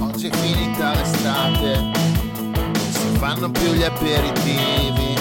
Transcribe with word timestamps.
Oggi 0.00 0.28
è 0.28 0.36
finita 0.36 0.94
l'estate, 0.94 1.90
non 2.52 2.74
si 2.74 3.16
fanno 3.18 3.50
più 3.50 3.72
gli 3.72 3.82
aperitivi, 3.82 5.14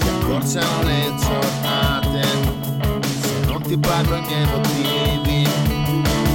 si 0.00 0.08
accorciano 0.08 0.82
le 0.82 1.12
giornate, 1.18 2.22
se 3.10 3.46
non 3.46 3.60
ti 3.62 3.76
pago 3.76 4.16
i 4.16 4.20
miei 4.22 4.46
motivi, 4.46 5.48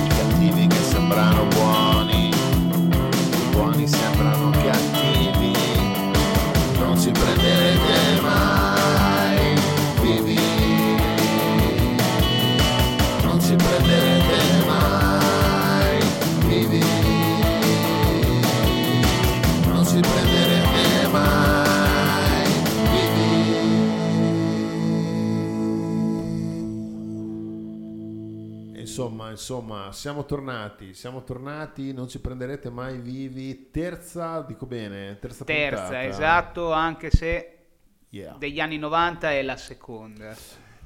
cattivi 0.08 0.68
che 0.68 0.82
sembrano 0.90 1.46
buoni, 1.46 2.30
i 2.30 3.50
buoni 3.52 3.88
sembrano 3.88 4.52
cattivi, 4.52 4.89
Insomma, 29.40 29.94
siamo 29.94 30.26
tornati, 30.26 30.94
siamo 30.94 31.24
tornati, 31.24 31.94
non 31.94 32.10
ci 32.10 32.20
prenderete 32.20 32.70
mai 32.70 32.98
vivi. 33.00 33.70
Terza, 33.72 34.42
dico 34.42 34.66
bene, 34.66 35.18
terza, 35.18 35.46
Terza, 35.46 35.82
puntata. 35.84 36.04
esatto, 36.04 36.72
anche 36.74 37.10
se 37.10 37.54
Yeah. 38.10 38.36
degli 38.38 38.60
anni 38.60 38.78
90 38.78 39.32
è 39.32 39.42
la 39.42 39.56
seconda. 39.56 40.36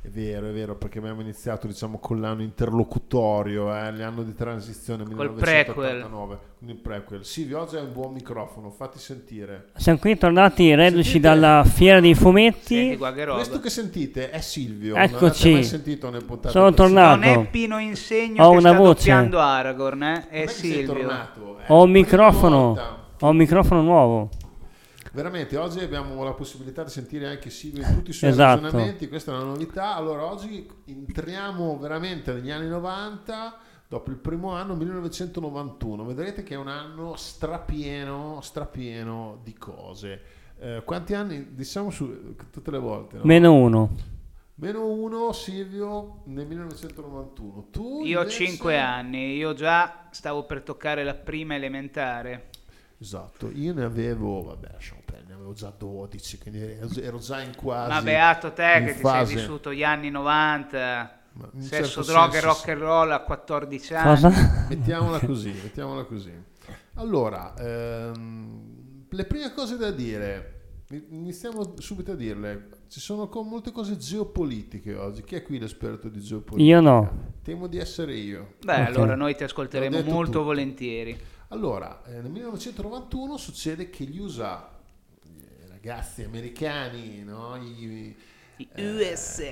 È 0.06 0.10
vero, 0.10 0.50
è 0.50 0.52
vero, 0.52 0.76
perché 0.76 0.98
abbiamo 0.98 1.22
iniziato 1.22 1.66
diciamo 1.66 1.98
con 1.98 2.20
l'anno 2.20 2.42
interlocutorio, 2.42 3.74
eh, 3.74 3.90
l'anno 3.96 4.24
di 4.24 4.36
transizione 4.36 5.06
Col 5.06 5.14
1989, 5.14 6.38
con 6.60 6.68
il 6.68 6.76
prequel. 6.76 7.24
Silvio, 7.24 7.62
oggi 7.62 7.78
hai 7.78 7.86
un 7.86 7.94
buon 7.94 8.12
microfono, 8.12 8.70
fatti 8.70 9.00
sentire. 9.00 9.70
Siamo 9.78 10.00
qui 10.00 10.18
tornati 10.18 10.76
reduci 10.76 11.22
dalla 11.22 11.64
fiera 11.66 12.02
dei 12.02 12.16
fumetti. 12.16 12.98
Senti. 12.98 12.98
Questo 12.98 13.62
che 13.62 13.70
sentite 13.70 14.30
è 14.30 14.42
Silvio, 14.42 14.98
Eccoci. 14.98 15.54
mai 15.54 15.64
sentito 15.64 16.10
puntate 16.10 16.50
Sono 16.50 16.74
tornato. 16.74 17.20
Non 17.22 17.24
è 17.24 17.48
Pino 17.50 17.80
Insegno 17.80 18.44
Ho 18.44 18.50
che 18.52 18.58
una 18.58 18.70
sta 18.72 18.78
voce. 18.78 18.94
doppiando 18.96 19.40
Aragorn, 19.40 20.04
eh? 20.04 20.28
è 20.28 20.48
Silvio. 20.48 20.94
tornato? 20.96 21.60
Eh, 21.60 21.64
Ho 21.68 21.82
un 21.82 21.92
microfono. 21.92 22.78
Ho 23.22 23.30
un 23.30 23.36
microfono 23.38 23.82
nuovo. 23.82 24.30
Veramente, 25.14 25.58
oggi 25.58 25.80
abbiamo 25.80 26.24
la 26.24 26.34
possibilità 26.34 26.84
di 26.84 26.90
sentire 26.90 27.28
anche 27.28 27.52
Silvio 27.52 27.86
in 27.88 27.94
tutti 27.94 28.10
i 28.10 28.14
suoi 28.14 28.32
Esatto. 28.32 28.62
ragionamenti, 28.62 29.08
questa 29.08 29.32
è 29.32 29.36
una 29.36 29.44
novità. 29.44 29.94
Allora, 29.96 30.26
oggi 30.26 30.68
entriamo 30.86 31.78
veramente 31.78 32.34
negli 32.34 32.50
anni 32.50 32.68
90, 32.68 33.60
dopo 33.88 34.10
il 34.10 34.16
primo 34.16 34.54
anno, 34.54 34.74
1991. 34.74 36.04
Vedrete 36.04 36.42
che 36.42 36.56
è 36.56 36.58
un 36.58 36.68
anno 36.68 37.16
strapieno, 37.16 38.40
strapieno 38.42 39.40
di 39.44 39.54
cose. 39.54 40.22
Eh, 40.60 40.82
quanti 40.84 41.14
anni? 41.14 41.54
Diciamo 41.54 41.92
su 41.92 42.36
tutte 42.50 42.72
le 42.72 42.80
volte. 42.80 43.18
no? 43.18 43.22
Meno 43.24 43.54
uno. 43.54 43.92
Meno 44.56 44.88
uno, 44.88 45.32
Silvio, 45.32 46.22
nel 46.26 46.48
1991. 46.48 47.68
Tu 47.70 48.02
Io 48.04 48.18
ho 48.18 48.22
invece- 48.24 48.46
5 48.48 48.80
anni, 48.80 49.36
io 49.36 49.54
già 49.54 50.08
stavo 50.10 50.46
per 50.46 50.64
toccare 50.64 51.04
la 51.04 51.14
prima 51.14 51.54
elementare. 51.54 52.50
Esatto, 53.00 53.52
io 53.54 53.74
ne 53.74 53.84
avevo, 53.84 54.42
vabbè, 54.44 54.70
lasciamo 54.72 55.02
avevo 55.44 55.54
già 55.54 55.74
12, 55.78 56.38
quindi 56.40 56.62
ero 57.02 57.20
già 57.20 57.42
in 57.42 57.56
quasi... 57.56 57.90
Ma 57.92 58.02
beato 58.02 58.54
te 58.54 58.84
che 58.86 58.94
ti 58.94 59.00
fase- 59.00 59.26
sei 59.28 59.36
vissuto 59.36 59.74
gli 59.74 59.84
anni 59.84 60.10
90, 60.10 61.20
Ma 61.34 61.50
in 61.54 61.62
sesso, 61.62 62.04
certo 62.04 62.12
droga 62.12 62.38
e 62.38 62.42
rock 62.42 62.70
and 62.70 62.80
roll 62.80 63.12
a 63.12 63.20
14 63.22 63.94
anni. 63.94 64.06
Cosa? 64.08 64.66
Mettiamola 64.70 65.20
così, 65.26 65.52
mettiamola 65.52 66.04
così. 66.06 66.32
Allora, 66.96 67.54
ehm, 67.58 69.06
le 69.10 69.26
prime 69.26 69.54
cose 69.54 69.78
da 69.78 69.92
dire, 69.92 70.62
iniziamo 71.10 71.76
subito 71.78 72.12
a 72.12 72.16
dirle. 72.16 72.70
Ci 72.88 73.00
sono 73.00 73.30
molte 73.44 73.72
cose 73.72 73.98
geopolitiche 73.98 74.96
oggi. 74.96 75.24
Chi 75.24 75.36
è 75.36 75.42
qui 75.42 75.58
l'esperto 75.60 76.08
di 76.08 76.22
geopolitica? 76.22 76.76
Io 76.76 76.82
no. 76.82 77.32
Temo 77.44 77.68
di 77.68 77.78
essere 77.78 78.16
io. 78.16 78.54
Beh, 78.64 78.82
Ok. 78.82 78.88
allora 78.88 79.16
noi 79.16 79.36
ti 79.36 79.44
ascolteremo 79.44 80.02
molto 80.04 80.32
tutto. 80.32 80.44
volentieri. 80.44 81.20
Allora, 81.50 82.04
eh, 82.06 82.22
nel 82.22 82.32
1991 82.32 83.38
succede 83.38 83.90
che 83.90 84.06
gli 84.06 84.20
USA, 84.20 84.73
ragazzi 85.84 86.24
americani, 86.24 87.24
no? 87.24 87.58
I- 87.58 88.16
I 88.58 88.70
Eh, 88.74 88.92
USA. 89.12 89.52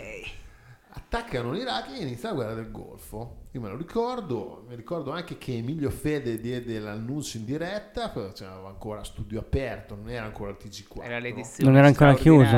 attaccano 0.93 1.51
l'Iraq 1.51 1.89
e 1.97 2.01
inizia 2.03 2.29
la 2.29 2.35
guerra 2.35 2.53
del 2.53 2.71
Golfo. 2.71 3.47
Io 3.51 3.59
me 3.59 3.67
lo 3.69 3.75
ricordo, 3.75 4.63
mi 4.69 4.75
ricordo 4.75 5.11
anche 5.11 5.37
che 5.37 5.57
Emilio 5.57 5.89
Fede 5.89 6.39
diede 6.39 6.79
l'annuncio 6.79 7.37
in 7.37 7.43
diretta, 7.45 8.13
c'era 8.33 8.65
ancora 8.65 9.03
studio 9.03 9.39
aperto, 9.41 9.95
non 9.95 10.09
era 10.09 10.23
ancora 10.25 10.51
il 10.51 10.57
TG4. 10.57 11.03
Era 11.03 11.19
l'edizione 11.19 11.69
Non 11.69 11.77
era 11.77 11.87
ancora 11.87 12.13
chiuso. 12.13 12.55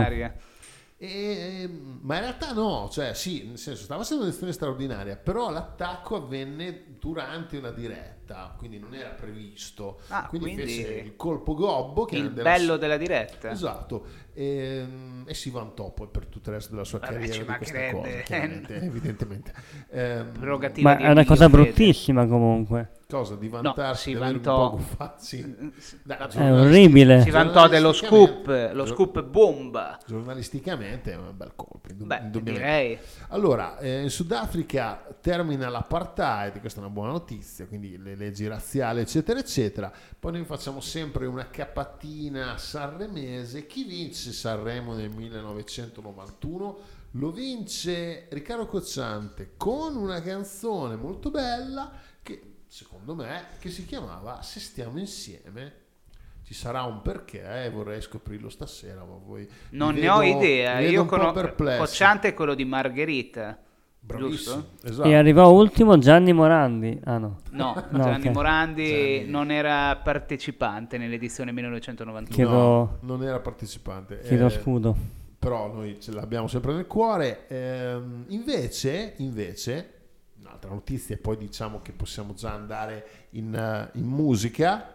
E- 0.98 1.68
ma 2.02 2.16
in 2.16 2.22
realtà 2.22 2.54
no, 2.54 2.88
cioè 2.92 3.14
sì, 3.14 3.46
nel 3.46 3.58
senso 3.58 3.84
stava 3.84 4.02
essendo 4.04 4.24
un'edizione 4.24 4.54
straordinaria, 4.54 5.18
però 5.18 5.50
l'attacco 5.50 6.16
avvenne 6.16 6.96
durante 6.98 7.58
una 7.58 7.72
diretta, 7.72 8.56
quindi 8.58 8.80
non 8.80 8.94
era 8.96 9.10
previsto. 9.10 10.00
Ah, 10.08 10.28
quindi, 10.28 10.54
quindi 10.54 10.72
fece 10.74 10.94
il 10.94 11.16
colpo 11.18 11.56
gobbo 11.56 12.06
che 12.06 12.16
Il 12.16 12.22
era 12.26 12.30
della- 12.34 12.50
bello 12.52 12.78
della 12.78 12.98
diretta. 12.98 13.52
Esatto, 13.52 14.06
e, 14.34 14.86
e 15.26 15.34
si 15.34 15.50
vantò 15.50 15.92
poi 15.92 16.08
per 16.10 16.28
tutto 16.28 16.50
il 16.50 16.56
resto 16.56 16.72
della 16.72 16.86
sua 16.86 17.00
Vabbè, 17.00 17.14
carriera 17.14 17.44
di 17.44 17.56
questa 17.58 17.92
cosa, 17.92 18.08
evidentemente. 18.86 19.54
Ehm, 19.90 20.32
Prerogativa 20.32 20.90
Ma 20.90 20.96
di 20.96 21.04
è 21.04 21.10
una 21.10 21.26
cosa 21.26 21.50
bruttissima 21.50 22.26
comunque. 22.28 22.92
Cosa 23.14 23.36
di 23.36 23.48
No, 23.48 23.62
vantarsi 23.62 24.02
si 24.02 24.10
di 24.10 24.16
avere 24.16 24.32
vantò. 24.34 24.64
un 24.64 24.70
po' 24.72 24.76
guffazzi? 24.78 25.72
Dai, 26.02 26.18
È 26.32 26.52
orribile. 26.52 27.22
Si 27.22 27.30
vantò 27.30 27.68
dello 27.68 27.94
scoop, 27.94 28.72
lo 28.74 28.86
scoop 28.88 29.22
bomba. 29.22 30.00
Giornalisticamente 30.06 31.12
è 31.12 31.16
un 31.16 31.32
bel 31.36 31.52
colpo, 31.56 31.90
Beh, 31.94 32.30
direi. 32.32 32.98
Allora, 33.30 33.78
eh, 33.78 34.02
in 34.02 34.10
Sudafrica 34.10 35.06
termina 35.22 35.70
l'apartheid, 35.70 36.60
questa 36.60 36.80
è 36.80 36.84
una 36.84 36.92
buona 36.92 37.12
notizia, 37.12 37.68
quindi 37.68 38.02
le 38.02 38.16
leggi 38.16 38.48
razziali, 38.48 39.02
eccetera, 39.02 39.38
eccetera. 39.40 39.92
Poi 40.20 40.32
noi 40.32 40.44
facciamo 40.46 40.80
sempre 40.80 41.28
una 41.28 41.48
capatina 41.50 42.58
sanremese. 42.58 43.68
Chi 43.68 43.84
vince 43.84 44.32
Sanremo 44.32 44.96
nel 44.96 45.12
1991? 45.12 46.78
Lo 47.18 47.30
vince 47.32 48.26
Riccardo 48.32 48.66
Cocciante 48.66 49.52
con 49.56 49.96
una 49.96 50.20
canzone 50.20 50.96
molto 50.96 51.30
bella 51.30 51.92
secondo 52.74 53.14
me, 53.14 53.44
che 53.60 53.70
si 53.70 53.86
chiamava 53.86 54.42
Se 54.42 54.60
stiamo 54.60 54.98
insieme. 54.98 55.82
Ci 56.44 56.56
sarà 56.56 56.82
un 56.84 57.02
perché, 57.04 57.64
eh, 57.66 57.70
vorrei 57.70 58.02
scoprirlo 58.02 58.50
stasera, 58.50 59.04
ma 59.06 59.16
voi... 59.24 59.48
Non 59.72 59.94
ne 59.94 60.10
ho 60.10 60.18
vedo- 60.18 60.40
idea. 60.40 60.78
vi 60.78 60.86
vedo 60.86 60.92
Io 60.92 61.02
un 61.04 61.08
po' 61.08 61.18
conosco. 61.18 61.54
Cocciante 61.78 62.28
è 62.30 62.34
quello 62.34 62.54
di 62.56 62.66
Margherita. 62.66 63.58
Bravissimo, 64.00 64.56
Giusto? 64.56 64.88
esatto. 64.88 65.08
E 65.08 65.16
arrivò 65.16 65.50
ultimo 65.52 65.98
Gianni 66.00 66.34
Morandi. 66.34 67.00
Ah 67.06 67.18
no. 67.20 67.40
No, 67.52 67.86
No, 67.92 68.04
Gianni 68.04 68.28
ok. 68.28 68.34
Morandi 68.34 68.86
Gianni. 68.88 69.30
non 69.30 69.52
era 69.52 69.96
partecipante 69.96 70.98
nell'edizione 70.98 71.52
1991. 71.54 72.36
Chiedo- 72.36 72.52
No, 72.60 72.98
non 73.02 73.24
era 73.24 73.40
partecipante. 73.40 74.20
Chiedo 74.20 74.48
eh, 74.48 74.50
scudo. 74.50 74.96
però 75.40 75.72
noi 75.72 76.02
ce 76.02 76.12
l'abbiamo 76.12 76.48
sempre 76.48 76.74
nel 76.74 76.88
cuore. 76.88 77.48
Ehm, 77.48 78.26
invece, 78.30 79.14
invece, 79.18 80.03
un'altra 80.64 80.70
notizia, 80.70 81.16
e 81.16 81.18
poi 81.18 81.38
diciamo 81.38 81.82
che 81.82 81.92
possiamo 81.92 82.34
già 82.34 82.54
andare 82.54 83.28
in, 83.32 83.54
eh, 83.54 83.90
in 83.98 84.06
musica. 84.06 84.94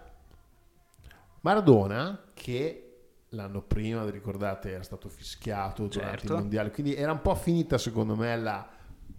Maradona, 1.40 2.24
che 2.34 2.84
l'anno 3.30 3.62
prima, 3.62 4.04
vi 4.04 4.10
ricordate, 4.10 4.72
era 4.72 4.82
stato 4.82 5.08
fischiato 5.08 5.86
durante 5.86 6.18
Certo. 6.18 6.32
il 6.32 6.38
mondiale, 6.40 6.70
quindi 6.70 6.94
era 6.94 7.12
un 7.12 7.20
po' 7.20 7.34
finita 7.34 7.78
secondo 7.78 8.16
me 8.16 8.36
la, 8.36 8.68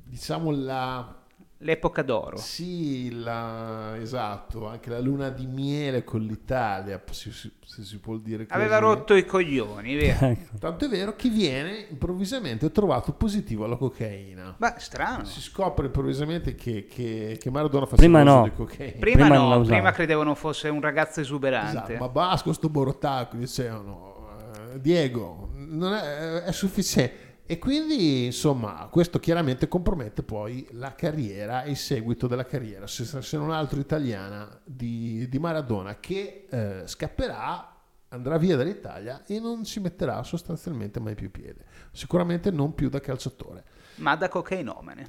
diciamo 0.03 0.51
la, 0.51 1.18
L'epoca 1.61 2.03
d'oro. 2.03 2.37
sì, 2.37 3.11
la, 3.19 3.97
esatto, 3.99 4.65
anche 4.67 4.89
la 4.89 4.99
luna 5.01 5.27
di 5.29 5.45
miele 5.45 6.05
con 6.05 6.21
l'Italia, 6.21 7.03
se, 7.11 7.31
si- 7.31 7.51
se 7.65 7.83
si 7.83 7.99
può 7.99 8.15
dire 8.15 8.45
così. 8.45 8.57
Aveva 8.57 8.77
rotto 8.77 9.13
i 9.13 9.25
coglioni, 9.25 9.95
via. 9.95 10.17
Ecco. 10.29 10.57
Tanto 10.57 10.85
è 10.85 10.87
vero 10.87 11.15
che 11.17 11.27
viene 11.27 11.85
improvvisamente 11.89 12.71
trovato 12.71 13.11
positivo 13.11 13.65
alla 13.65 13.75
cocaina. 13.75 14.55
Ma 14.57 14.75
strano. 14.77 15.25
Si 15.25 15.41
scopre 15.41 15.87
improvvisamente 15.87 16.55
che, 16.55 16.85
che, 16.85 17.37
che 17.37 17.49
Maradona 17.49 17.85
faceva 17.85 18.01
Prima 18.19 18.21
uso 18.21 18.35
no. 18.35 18.43
di 18.43 18.51
cocaina. 18.53 18.99
Prima, 18.99 19.25
Prima 19.27 19.37
no, 19.55 19.61
prima 19.63 19.91
credevo 19.91 20.23
non 20.23 20.35
fosse 20.35 20.69
un 20.69 20.79
ragazzo 20.79 21.19
esuberante. 21.19 21.71
Esatto, 21.93 21.95
ma 21.97 22.07
basta 22.07 22.53
sto 22.53 22.69
borotacco, 22.69 23.35
dicevano. 23.35 24.29
eh, 24.73 24.79
Diego, 24.79 25.49
non 25.55 25.93
è, 25.93 26.43
è 26.43 26.51
sufficiente. 26.53 27.27
E 27.51 27.57
quindi, 27.57 28.25
insomma, 28.25 28.87
questo 28.91 29.17
chiaramente 29.17 29.67
compromette 29.67 30.21
poi 30.21 30.67
la 30.73 30.93
carriera 30.93 31.63
e 31.63 31.71
il 31.71 31.77
seguito 31.77 32.27
della 32.27 32.45
carriera, 32.45 32.85
se, 32.85 33.19
non 33.37 33.49
altro 33.49 33.79
italiana, 33.79 34.47
di, 34.63 35.27
di 35.27 35.39
Maradona, 35.39 35.99
che 35.99 36.45
eh, 36.47 36.83
scapperà, 36.85 37.75
andrà 38.09 38.37
via 38.37 38.55
dall'Italia 38.55 39.25
e 39.25 39.39
non 39.39 39.63
ci 39.63 39.79
metterà 39.79 40.21
sostanzialmente 40.21 40.99
mai 40.99 41.15
più 41.15 41.31
piede. 41.31 41.65
Sicuramente 41.91 42.51
non 42.51 42.75
più 42.75 42.87
da 42.87 42.99
calciatore. 42.99 43.63
Ma 43.99 44.15
da 44.15 44.27
cocainomane. 44.27 45.07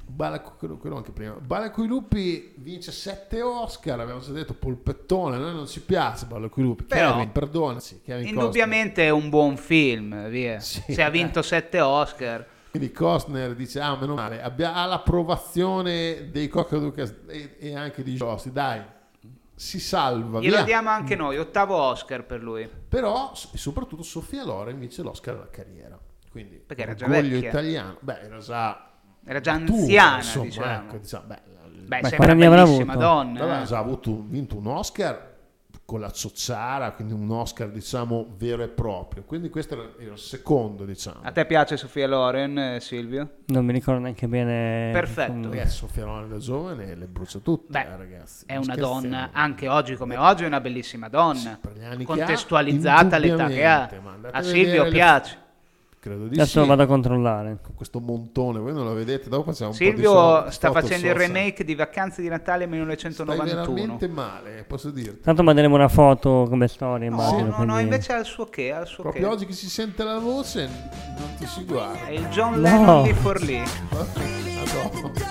Quello, 0.57 0.77
quello 0.77 0.95
anche 0.97 1.11
prima. 1.11 1.33
Balla 1.33 1.71
coi 1.71 1.87
lupi 1.87 2.53
vince 2.57 2.91
7 2.91 3.41
Oscar, 3.41 3.99
abbiamo 3.99 4.19
già 4.21 4.31
detto 4.31 4.53
polpettone, 4.53 5.35
a 5.35 5.39
noi 5.39 5.53
non 5.53 5.67
ci 5.67 5.81
piace 5.81 6.25
Balla 6.25 6.47
coi 6.49 6.63
lupi. 6.63 6.83
Però- 6.83 7.13
Kevin, 7.13 7.31
perdonaci, 7.31 8.01
Kevin 8.03 8.27
Indubbiamente 8.27 9.03
è 9.05 9.09
un 9.09 9.29
buon 9.29 9.57
film, 9.57 10.27
via. 10.29 10.59
Sì. 10.59 10.83
Se 10.93 11.01
ha 11.03 11.09
vinto 11.09 11.41
sette 11.41 11.79
Oscar. 11.81 12.37
Costner. 12.37 12.47
Quindi 12.71 12.91
Costner 12.93 13.53
dice, 13.55 13.81
ah 13.81 13.97
meno 13.97 14.15
male, 14.15 14.41
abbia- 14.41 14.73
ha 14.73 14.85
l'approvazione 14.85 16.29
dei 16.31 16.47
Cocaducas 16.47 17.13
e, 17.27 17.55
e 17.59 17.75
anche 17.75 18.01
di 18.03 18.13
Jossi, 18.15 18.51
dai, 18.51 18.81
si 19.53 19.79
salva, 19.79 20.39
Glielo 20.39 20.55
via. 20.57 20.63
diamo 20.63 20.89
anche 20.89 21.15
noi, 21.15 21.37
ottavo 21.37 21.75
Oscar 21.75 22.23
per 22.25 22.41
lui. 22.41 22.69
Però, 22.87 23.31
soprattutto 23.33 24.03
Sofia 24.03 24.43
Loren 24.45 24.79
vince 24.79 25.01
l'Oscar 25.01 25.35
della 25.35 25.49
carriera. 25.49 25.99
Quindi, 26.31 26.63
Perché 26.65 26.83
era 26.83 26.93
già 26.93 27.07
vecchia. 27.07 27.49
italiano. 27.49 27.97
Beh, 27.99 28.21
era 28.21 28.37
già 28.39 28.89
Era 29.25 29.39
già 29.41 29.51
anziana, 29.53 30.15
insomma, 30.17 30.45
diciamo. 30.45 30.71
ecco, 30.87 30.97
diciamo, 30.97 31.25
beh, 31.27 31.39
Beh, 31.91 31.99
Beh, 31.99 32.09
quanti 32.15 32.31
anni 32.31 32.45
avrà 32.45 32.63
bellissima 32.63 32.93
avuto? 32.93 33.05
donna. 33.07 33.39
Vabbè, 33.39 33.51
eh. 33.51 33.61
ha 33.61 33.63
già 33.65 33.77
avuto, 33.79 34.23
vinto 34.25 34.55
un 34.57 34.67
Oscar 34.67 35.29
con 35.83 35.99
la 35.99 36.09
Ciociara, 36.11 36.91
quindi 36.91 37.13
un 37.13 37.29
Oscar 37.31 37.67
diciamo 37.69 38.33
vero 38.37 38.63
e 38.63 38.69
proprio. 38.69 39.23
Quindi 39.23 39.49
questo 39.49 39.73
era 39.73 40.11
il 40.11 40.17
secondo, 40.17 40.85
diciamo. 40.85 41.19
A 41.21 41.31
te 41.33 41.45
piace 41.45 41.75
Sofia 41.75 42.07
Loren, 42.07 42.57
eh, 42.57 42.79
Silvio? 42.79 43.39
Non 43.47 43.65
mi 43.65 43.73
ricordo 43.73 43.99
neanche 43.99 44.25
bene. 44.29 44.91
Perfetto. 44.93 45.49
Ragazzi, 45.49 45.75
Sofia 45.75 46.05
Loren 46.05 46.29
da 46.29 46.37
giovane 46.37 46.95
le 46.95 47.07
brucia 47.07 47.39
tutte, 47.39 47.65
Beh, 47.71 47.81
eh, 47.93 47.97
ragazzi. 47.97 48.45
È 48.45 48.53
una 48.55 48.63
scherziamo. 48.63 49.01
donna, 49.01 49.29
anche 49.33 49.67
oggi 49.67 49.95
come 49.97 50.15
oggi, 50.15 50.43
è 50.43 50.47
una 50.47 50.61
bellissima 50.61 51.09
donna. 51.09 51.59
Ha, 51.61 52.03
Contestualizzata 52.03 53.17
all'età 53.17 53.47
che 53.47 53.65
ha. 53.65 53.89
A 54.31 54.41
Silvio 54.41 54.83
le- 54.83 54.89
piace. 54.91 55.39
Credo 56.01 56.25
di 56.25 56.33
Adesso 56.33 56.63
sì. 56.63 56.67
vado 56.67 56.81
a 56.81 56.87
controllare. 56.87 57.59
Con 57.61 57.75
questo 57.75 57.99
montone, 57.99 58.57
voi 58.57 58.73
non 58.73 58.85
lo 58.85 58.93
vedete, 58.95 59.29
dopo 59.29 59.51
facciamo 59.51 59.69
un 59.69 59.77
po' 59.77 59.83
di 59.83 59.89
Silvio 59.91 60.11
so- 60.11 60.49
sta 60.49 60.71
facendo 60.71 61.05
il 61.05 61.13
remake 61.13 61.63
di 61.63 61.75
Vacanze 61.75 62.23
di 62.23 62.27
Natale 62.27 62.63
Stai 62.65 62.69
1991. 62.71 63.65
veramente 63.67 64.07
male, 64.07 64.65
posso 64.67 64.89
dirti. 64.89 65.19
Tanto 65.21 65.43
manderemo 65.43 65.75
una 65.75 65.87
foto 65.89 66.47
come 66.49 66.67
storia, 66.67 67.07
No, 67.07 67.15
immagino. 67.17 67.41
no, 67.41 67.45
no, 67.49 67.55
quindi- 67.73 67.81
invece 67.83 68.13
ha 68.13 68.17
il 68.17 68.25
suo 68.25 68.45
che, 68.45 68.71
ha 68.73 68.79
il 68.81 68.87
suo 68.87 69.03
Proprio 69.03 69.27
che. 69.27 69.33
oggi 69.35 69.45
che 69.45 69.53
si 69.53 69.69
sente 69.69 70.03
la 70.03 70.17
voce, 70.17 70.67
non 71.19 71.35
ti 71.37 71.45
si 71.45 71.63
guarda. 71.65 72.07
È 72.07 72.11
il 72.13 72.25
John 72.29 72.53
No. 72.53 72.61
Lennon 72.61 73.03
di 73.03 73.13
Forlì. 73.13 73.61
Madonna. 73.91 74.39
Just 74.63 75.30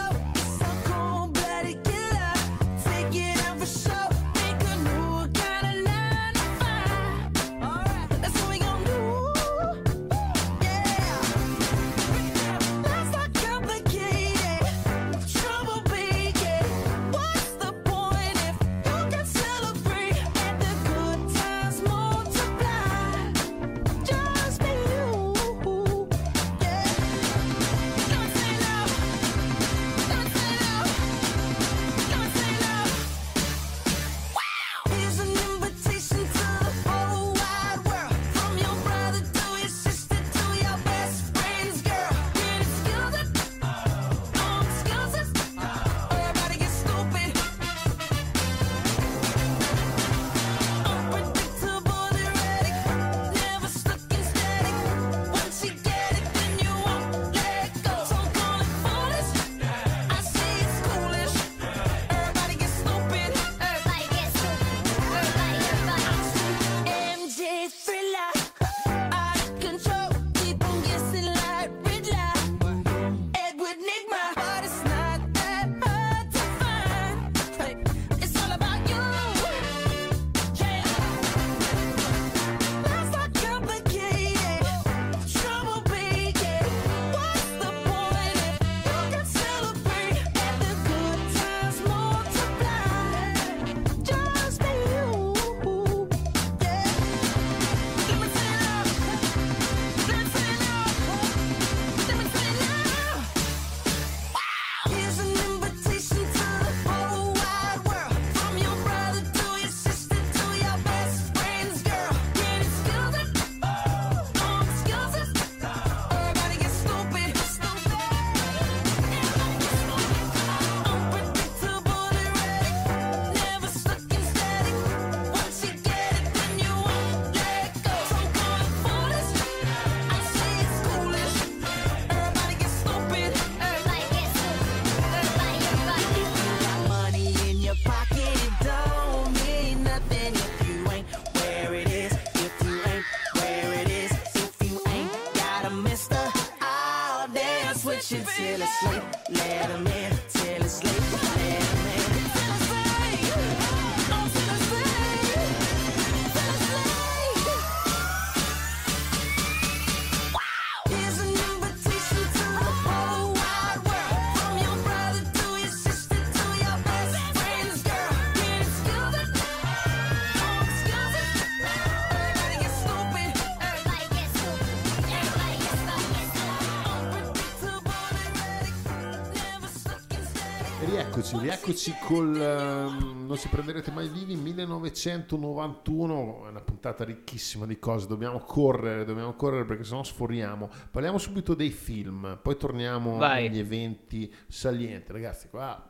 E 181.32 181.39
rieccoci, 181.39 181.93
rieccoci 181.93 181.94
col 182.06 182.34
ehm, 182.34 183.25
Non 183.27 183.39
ci 183.39 183.46
prenderete 183.46 183.93
mai 183.93 184.08
vivi 184.08 184.34
1991, 184.34 186.46
è 186.46 186.49
una 186.49 186.60
puntata 186.60 187.05
ricchissima 187.05 187.67
di 187.67 187.79
cose, 187.79 188.08
dobbiamo 188.08 188.41
correre, 188.41 189.05
dobbiamo 189.05 189.34
correre 189.34 189.65
perché 189.65 189.84
sennò 189.84 190.03
sforiamo. 190.03 190.69
Parliamo 190.91 191.19
subito 191.19 191.55
dei 191.55 191.70
film, 191.70 192.37
poi 192.43 192.56
torniamo 192.56 193.17
Vai. 193.17 193.46
agli 193.46 193.60
eventi 193.60 194.34
salienti. 194.49 195.13
Ragazzi, 195.13 195.49
qua 195.49 195.89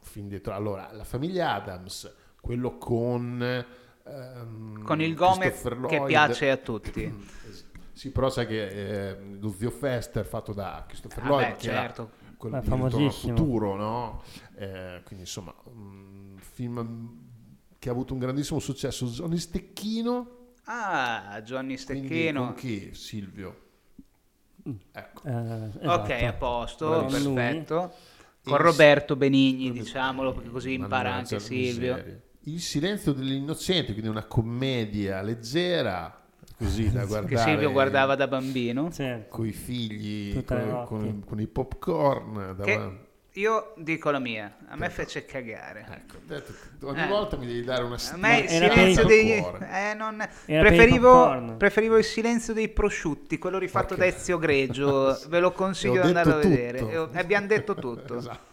fin 0.00 0.28
dietro. 0.28 0.52
Allora, 0.52 0.90
la 0.92 1.04
famiglia 1.04 1.54
Adams, 1.54 2.14
quello 2.38 2.76
con 2.76 3.64
ehm, 4.04 4.82
Con 4.84 5.00
il 5.00 5.14
Gomez 5.14 5.62
che 5.88 6.02
piace 6.04 6.50
a 6.50 6.56
tutti. 6.58 7.50
Sì, 7.94 8.10
però 8.10 8.30
sai 8.30 8.46
che 8.46 9.10
eh, 9.10 9.16
lo 9.38 9.54
zio 9.56 9.70
Fester 9.70 10.24
fatto 10.24 10.54
da 10.54 10.82
Christopher 10.88 11.24
Ah, 11.24 11.28
Lloyd, 11.28 11.48
beh, 11.50 11.56
che 11.56 11.68
era 11.68 11.80
certo. 11.82 12.10
Quello 12.48 12.88
Beh, 12.88 12.96
di 12.96 13.10
futuro, 13.10 13.76
no? 13.76 14.22
Eh, 14.56 15.00
quindi 15.04 15.24
insomma, 15.24 15.54
un 15.64 16.36
film 16.38 17.20
che 17.78 17.88
ha 17.88 17.92
avuto 17.92 18.12
un 18.14 18.18
grandissimo 18.18 18.58
successo. 18.58 19.06
Johnny 19.06 19.38
Stecchino, 19.38 20.38
Ah, 20.64 21.40
Johnny 21.44 21.76
quindi 21.82 22.06
Stecchino. 22.08 22.44
con 22.44 22.54
chi? 22.54 22.94
Silvio. 22.94 23.60
Ecco. 24.92 25.22
Eh, 25.26 25.86
Ok, 25.88 26.10
esatto. 26.10 26.26
a 26.26 26.32
posto, 26.34 26.88
Bravissimo. 26.88 27.34
perfetto. 27.34 27.94
Con 28.44 28.54
Il- 28.54 28.58
Roberto 28.60 29.16
Benigni, 29.16 29.70
diciamolo, 29.72 30.32
perché 30.32 30.50
così 30.50 30.72
impara 30.74 31.14
anche 31.14 31.38
Silvio. 31.40 31.94
miseria. 31.94 32.20
Il 32.46 32.60
silenzio 32.60 33.12
degli 33.12 33.32
innocenti, 33.32 33.92
quindi 33.92 34.08
una 34.10 34.24
commedia 34.24 35.20
leggera, 35.22 36.21
così 36.56 36.90
da 36.90 37.04
guardare. 37.04 37.34
Che 37.34 37.40
Silvio 37.40 37.70
guardava 37.72 38.14
da 38.14 38.26
bambino. 38.26 38.90
Certo. 38.90 39.36
con 39.36 39.46
i 39.46 39.52
figli, 39.52 40.44
con, 40.44 40.84
con- 40.86 41.22
con 41.24 41.40
i 41.40 41.46
popcorn. 41.46 42.54
Che 42.62 42.74
davanti. 42.74 43.00
io 43.40 43.72
dico 43.78 44.10
la 44.10 44.18
mia, 44.18 44.56
a 44.68 44.76
me 44.76 44.90
fece 44.90 45.24
cagare. 45.24 45.86
Ecco, 45.90 46.14
detto- 46.26 46.52
ogni 46.86 47.02
Eh. 47.02 47.06
volta 47.06 47.36
mi 47.36 47.46
devi 47.46 47.62
dare 47.64 47.82
una 47.84 47.94
A 47.94 47.98
settimana. 47.98 48.34
me 48.34 48.40
il 48.40 48.48
silenzio 48.48 49.02
il 49.02 49.06
dei... 49.08 49.30
eh, 49.32 49.94
non- 49.96 50.28
preferivo, 50.46 51.54
preferivo 51.56 51.96
il 51.98 52.04
silenzio 52.04 52.52
dei 52.52 52.68
prosciutti, 52.68 53.38
quello 53.38 53.58
rifatto 53.58 53.94
da 53.94 54.06
Ezio 54.06 54.38
Greggio. 54.38 55.18
Ve 55.28 55.40
lo 55.40 55.52
consiglio 55.52 55.92
di 55.92 55.98
ho 55.98 56.02
andarlo 56.04 56.34
a 56.34 56.38
vedere. 56.38 56.78
tutto. 56.78 56.90
E 56.90 56.98
ho- 56.98 57.08
e 57.12 57.18
abbiamo 57.18 57.46
detto 57.46 57.74
tutto. 57.74 58.16
Esatto. 58.18 58.50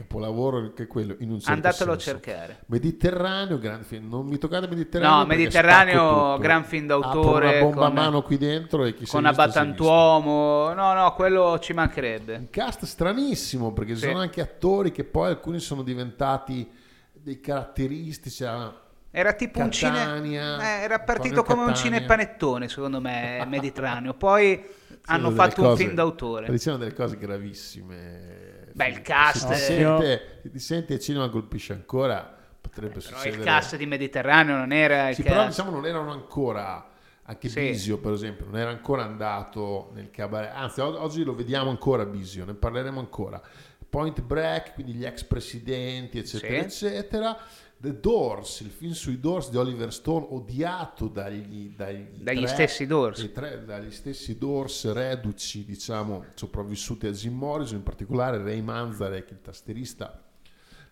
Capolavoro 0.00 0.56
anche 0.58 0.86
quello 0.86 1.14
in 1.18 1.30
un 1.30 1.40
certo 1.40 1.52
Andatelo 1.52 1.92
a 1.92 1.98
senso. 2.00 2.20
cercare. 2.22 2.60
Mediterraneo, 2.66 3.58
grande 3.58 3.84
film. 3.84 4.08
Non 4.08 4.26
mi 4.26 4.38
toccate 4.38 4.66
Mediterraneo. 4.66 5.16
No, 5.18 5.26
Mediterraneo, 5.26 6.38
gran 6.38 6.64
film 6.64 6.90
Apro 6.90 7.00
d'autore, 7.10 7.48
una 7.50 7.60
bomba 7.60 7.76
con- 7.76 7.84
a 7.86 7.90
mano 7.90 8.22
qui 8.22 8.38
dentro 8.38 8.84
e 8.86 8.94
chi 8.94 9.04
è 9.04 9.06
Con 9.06 9.26
è. 9.26 9.28
Abbattantuomo. 9.28 10.72
No, 10.72 10.92
no, 10.94 11.12
quello 11.14 11.58
ci 11.60 11.72
mancherebbe. 11.74 12.36
Un 12.36 12.48
cast 12.50 12.84
stranissimo 12.86 13.72
perché 13.72 13.92
ci 13.94 14.00
Sì. 14.00 14.06
sono 14.06 14.20
anche 14.20 14.40
attori 14.40 14.90
che 14.90 15.04
poi 15.04 15.28
alcuni 15.28 15.58
sono 15.58 15.82
diventati 15.82 16.68
dei 17.12 17.38
caratteristici. 17.40 18.44
ah, 18.44 18.74
Era 19.10 19.32
tipo 19.34 19.60
un 19.60 19.70
cine. 19.70 19.92
Catania, 19.92 20.60
eh, 20.80 20.82
era 20.84 21.00
partito 21.00 21.40
Antonio 21.40 21.42
come 21.44 21.60
un 21.66 21.72
Catania. 21.74 21.92
cinepanettone, 21.98 22.68
secondo 22.68 23.00
me, 23.00 23.44
Mediterraneo. 23.46 24.14
Poi 24.14 24.64
hanno 25.06 25.30
fatto 25.30 25.54
delle 25.56 25.66
un 25.66 25.72
cose- 25.72 25.82
film 25.84 25.94
d'autore. 25.94 26.50
Dicevano 26.50 26.82
delle 26.84 26.94
cose 26.94 27.16
gravissime. 27.16 28.68
Beh, 28.72 28.88
il 28.88 29.02
cast 29.02 29.52
Se 29.52 29.54
ti 29.54 29.60
sente, 29.82 30.38
se 30.42 30.50
ti 30.50 30.58
sente 30.58 30.94
il 30.94 31.00
cinema 31.00 31.28
colpisce 31.28 31.72
ancora, 31.72 32.36
potrebbe 32.60 32.94
Però 33.00 33.16
succedere. 33.16 33.36
il 33.36 33.42
cast 33.44 33.76
di 33.76 33.86
Mediterraneo 33.86 34.56
non 34.56 34.72
era 34.72 35.08
il 35.08 35.14
Sì, 35.16 35.22
cast. 35.22 35.34
però 35.34 35.48
diciamo 35.48 35.70
non 35.70 35.86
erano 35.86 36.12
ancora 36.12 36.88
anche 37.24 37.48
Sì. 37.48 37.60
Bisio 37.60 37.98
per 37.98 38.12
esempio 38.12 38.44
non 38.46 38.56
era 38.58 38.70
ancora 38.70 39.02
andato 39.04 39.90
nel 39.94 40.10
cabaret 40.10 40.52
anzi 40.54 40.80
oggi 40.80 41.22
lo 41.24 41.34
vediamo 41.34 41.70
ancora 41.70 42.04
Bisio 42.04 42.44
ne 42.44 42.54
parleremo 42.54 42.98
ancora 42.98 43.40
Point 43.88 44.20
Break 44.22 44.74
quindi 44.74 44.92
gli 44.94 45.04
ex 45.04 45.22
presidenti 45.24 46.18
eccetera 46.18 46.68
Sì. 46.68 46.86
eccetera 46.86 47.36
The 47.82 47.98
Doors 47.98 48.60
il 48.60 48.68
film 48.68 48.92
sui 48.92 49.18
Doors 49.18 49.48
di 49.48 49.56
Oliver 49.56 49.90
Stone 49.90 50.26
odiato 50.30 51.08
dagli, 51.08 51.72
dagli, 51.74 52.22
Dagli 52.22 52.38
tre- 52.40 52.46
stessi 52.46 52.86
Doors. 52.86 53.30
tre- 53.32 53.64
dagli 53.64 53.90
stessi 53.90 54.36
Doors 54.36 54.92
reduci 54.92 55.64
diciamo 55.64 56.26
sopravvissuti 56.34 57.06
a 57.06 57.10
Jim 57.10 57.34
Morrison 57.38 57.78
in 57.78 57.82
particolare 57.82 58.36
Ray 58.42 58.60
Manzarek 58.60 59.30
il 59.30 59.40
tastierista 59.40 60.22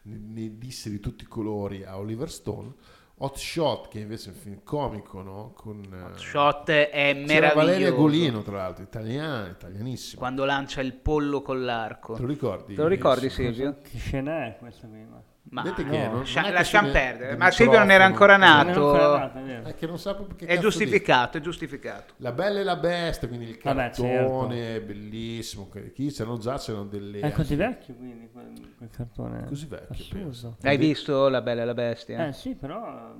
ne, 0.02 0.16
ne 0.18 0.56
disse 0.56 0.88
di 0.88 0.98
tutti 0.98 1.24
i 1.24 1.26
colori 1.26 1.84
a 1.84 1.98
Oliver 1.98 2.30
Stone. 2.30 2.72
Hot 3.20 3.36
Shot, 3.36 3.88
che 3.88 3.98
invece 3.98 4.30
è 4.30 4.32
un 4.32 4.38
film 4.38 4.60
comico, 4.62 5.20
no? 5.22 5.52
Con, 5.54 5.82
eh, 5.82 6.16
Shot 6.18 6.70
è 6.70 6.88
c'era 7.26 7.52
Valeria 7.52 7.90
meraviglioso. 7.90 7.94
Golino, 7.96 8.42
tra 8.42 8.56
l'altro, 8.58 8.84
italiana, 8.84 9.48
italianissima. 9.48 10.20
Quando 10.20 10.44
lancia 10.44 10.80
il 10.80 10.94
pollo 10.94 11.42
con 11.42 11.64
l'arco. 11.64 12.14
Te 12.14 12.20
lo 12.20 12.28
ricordi? 12.28 12.74
Te 12.74 12.80
lo 12.80 12.86
ricordi. 12.86 13.28
Silvio? 13.28 13.78
Che 13.82 13.98
scena 13.98 14.46
è 14.46 14.56
questa 14.56 14.86
prima? 14.86 15.20
Ma 15.50 15.62
Vedete 15.62 15.82
no, 15.84 15.90
che 15.90 15.96
non- 16.08 16.24
non 16.34 16.44
è 16.44 16.50
lasciamo 16.50 16.90
perdere. 16.90 17.36
Ma 17.36 17.50
Silvio 17.50 17.78
non 17.78 17.90
era 17.90 18.04
ancora 18.04 18.34
è 18.34 18.38
nato. 18.38 18.92
è. 19.32 19.62
È 19.62 19.74
che 19.74 19.86
non 19.86 19.98
sa 19.98 20.14
proprio 20.14 20.36
che 20.36 20.44
È 20.46 20.58
giustificato, 20.58 21.38
è 21.38 21.40
giustificato. 21.40 22.14
La 22.18 22.32
Bella 22.32 22.60
e 22.60 22.64
la 22.64 22.76
Bestia, 22.76 23.28
quindi 23.28 23.46
il 23.48 23.58
Vabbè, 23.62 23.90
cartone, 23.90 24.80
bellissimo. 24.82 25.70
che- 25.70 25.92
Chi 25.92 26.10
c'erano 26.12 26.36
già, 26.36 26.58
c'erano 26.58 26.84
delle... 26.84 27.20
È 27.20 27.32
così 27.32 27.54
vecchio 27.54 27.94
quindi 27.94 28.28
quel, 28.30 28.74
quel 28.76 28.90
cartone. 28.90 29.46
Così 29.46 29.66
vecchio. 29.66 30.30
Hai 30.62 30.76
visto 30.76 31.28
La 31.28 31.40
Bella 31.40 31.62
e 31.62 31.64
la 31.64 31.74
Bestia? 31.74 32.26
Eh 32.26 32.32
sì, 32.34 32.54
però... 32.54 33.14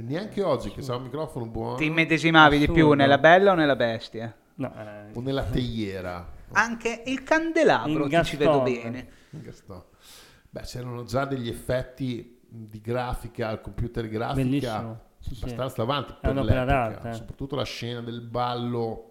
Neanche 0.00 0.42
oggi, 0.42 0.70
che 0.70 0.80
sa 0.82 0.94
un 0.94 1.02
microfono 1.02 1.46
buono. 1.46 1.74
Ti 1.74 1.86
immedesimavi 1.86 2.58
di 2.58 2.70
più 2.70 2.92
nella 2.92 3.18
Bella 3.18 3.50
o 3.52 3.54
nella 3.54 3.74
Bestia? 3.74 4.32
No, 4.56 4.72
eh, 4.76 5.10
O 5.12 5.20
nella 5.20 5.42
teiera. 5.42 6.24
Anche 6.52 7.02
il 7.06 7.22
candelabro, 7.24 8.08
ci 8.22 8.36
vedo 8.36 8.60
bene. 8.60 9.08
Gaston. 9.30 9.82
Beh, 10.58 10.64
c'erano 10.66 11.04
già 11.04 11.24
degli 11.24 11.48
effetti 11.48 12.40
di 12.50 12.80
grafica 12.80 13.48
al 13.48 13.60
computer 13.60 14.08
grafica 14.08 14.42
Bellissimo. 14.42 15.00
Sì, 15.20 15.34
sì. 15.34 15.44
abbastanza 15.44 15.82
avanti 15.82 16.14
per 16.20 16.34
l'epoca, 16.34 16.64
d'arte. 16.64 17.12
soprattutto 17.14 17.56
la 17.56 17.64
scena 17.64 18.00
del 18.00 18.20
ballo 18.22 19.04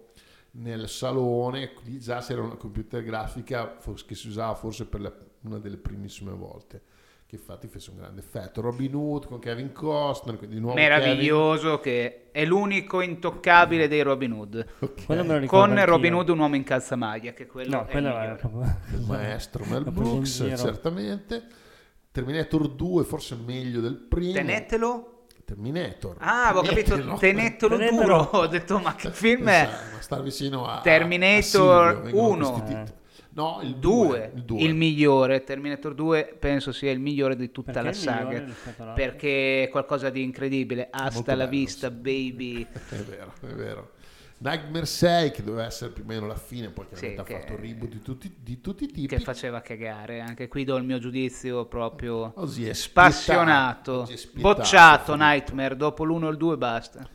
nel 0.52 0.88
salone, 0.88 1.72
lì 1.84 1.98
già 2.00 2.20
c'era 2.20 2.42
una 2.42 2.56
computer 2.56 3.02
grafica 3.02 3.76
che 4.06 4.14
si 4.14 4.28
usava 4.28 4.54
forse 4.54 4.86
per 4.86 5.00
la- 5.00 5.12
una 5.42 5.58
delle 5.58 5.76
primissime 5.76 6.32
volte, 6.32 6.82
che 7.28 7.36
infatti 7.36 7.68
fece 7.68 7.90
un 7.90 7.98
grande 7.98 8.20
effetto. 8.22 8.62
Robin 8.62 8.94
Hood 8.94 9.26
con 9.26 9.38
Kevin 9.38 9.70
Costner, 9.70 10.38
quindi 10.38 10.54
di 10.54 10.62
nuovo 10.62 10.76
Meraviglioso 10.76 11.78
che 11.78 12.30
è 12.32 12.42
l'unico 12.46 13.02
intoccabile 13.02 13.86
dei 13.86 14.00
Robin 14.00 14.32
Hood. 14.32 14.66
Kevin, 14.78 14.78
ok, 14.80 15.04
quello 15.04 15.22
me 15.24 15.28
lo 15.34 15.38
ricordo 15.38 15.66
Con 15.66 15.76
anch'io. 15.76 15.84
Robin 15.84 16.14
Hood 16.14 16.28
un 16.30 16.38
uomo 16.38 16.56
in 16.56 16.64
calzamaglia, 16.64 17.32
che 17.34 17.46
quello 17.46 17.76
No, 17.76 17.84
è 17.84 17.90
quello 17.90 18.08
il 18.08 18.36
proprio... 18.40 18.78
il 18.94 19.00
maestro 19.02 19.64
Mel 19.66 19.84
Brooks, 19.84 20.54
certamente. 20.56 21.46
Terminator 22.10 22.66
2 22.66 23.04
forse 23.04 23.36
meglio 23.36 23.80
del 23.80 23.96
primo. 23.96 24.32
Tenetelo. 24.32 25.26
Terminator. 25.44 26.16
Ah, 26.20 26.48
avevo 26.48 26.62
capito, 26.62 27.16
Tenetelo. 27.18 27.76
duro. 27.76 28.16
Ho 28.32 28.46
detto, 28.46 28.78
ma 28.78 28.94
che 28.94 29.10
film 29.10 29.48
è? 29.48 29.68
Ma 29.92 30.00
star 30.00 30.22
vicino 30.22 30.66
a 30.66 30.80
Terminator 30.80 31.86
a 31.86 31.92
Silvio, 31.92 32.02
vengono 32.04 32.48
1. 32.48 32.84
No, 33.38 33.60
il 33.62 33.76
2, 33.76 34.06
2. 34.08 34.32
Il 34.34 34.42
2. 34.42 34.60
il 34.62 34.74
migliore. 34.74 35.44
Terminator 35.44 35.94
2 35.94 36.36
penso 36.40 36.72
sia 36.72 36.90
il 36.90 36.98
migliore 36.98 37.36
di 37.36 37.52
tutta 37.52 37.70
Perché 37.70 37.86
la 37.86 37.92
saga. 37.92 38.44
Perché 38.94 39.62
è 39.64 39.68
qualcosa 39.68 40.10
di 40.10 40.22
incredibile. 40.24 40.88
Hasta 40.90 41.14
Molto 41.14 41.30
la 41.30 41.36
bello, 41.36 41.48
vista, 41.50 41.88
sì. 41.88 41.94
baby. 41.94 42.66
È 42.90 42.96
vero, 42.96 43.32
è 43.42 43.46
vero. 43.54 43.90
Nightmare 44.40 44.86
6 44.86 45.30
che 45.32 45.42
doveva 45.44 45.66
essere 45.66 45.90
più 45.90 46.02
o 46.04 46.06
meno 46.06 46.26
la 46.26 46.36
fine, 46.36 46.70
poi 46.70 46.86
chiaramente 46.88 47.24
Sì, 47.26 47.32
ha 47.34 47.38
che- 47.38 47.44
fatto 47.46 47.60
reboot 47.60 47.90
di 47.90 48.02
tutti, 48.02 48.34
di 48.40 48.60
tutti 48.60 48.84
i 48.84 48.86
tipi. 48.88 49.06
Che 49.06 49.20
faceva 49.20 49.60
cagare. 49.60 50.20
Anche 50.20 50.48
qui 50.48 50.64
do 50.64 50.76
il 50.76 50.84
mio 50.84 50.98
giudizio 50.98 51.66
proprio 51.66 52.32
Oggi 52.36 52.66
è 52.68 52.72
spassionato. 52.72 54.04
spietato, 54.06 54.40
Bocciato. 54.54 55.14
Nightmare. 55.16 55.76
Dopo 55.76 56.02
l'uno 56.04 56.26
e 56.28 56.30
il 56.32 56.36
2 56.36 56.56
basta. 56.56 57.08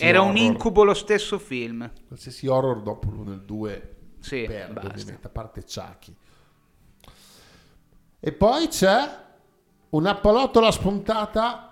Era 0.00 0.20
un 0.22 0.30
horror- 0.30 0.40
incubo 0.42 0.82
lo 0.84 0.94
stesso 0.94 1.38
film. 1.38 1.88
Qualsiasi 2.08 2.46
horror 2.48 2.82
dopo 2.82 3.08
l'1 3.10 3.28
e 3.30 3.34
il 3.34 3.42
2 3.42 3.91
Sì, 4.22 4.44
perde, 4.46 4.72
basta. 4.72 4.90
ovviamente, 4.90 5.26
a 5.26 5.30
parte 5.30 5.64
Chucky. 5.64 6.16
E 8.20 8.32
poi 8.32 8.68
c'è 8.68 9.20
una 9.90 10.14
pallottola 10.14 10.70
spuntata 10.70 11.71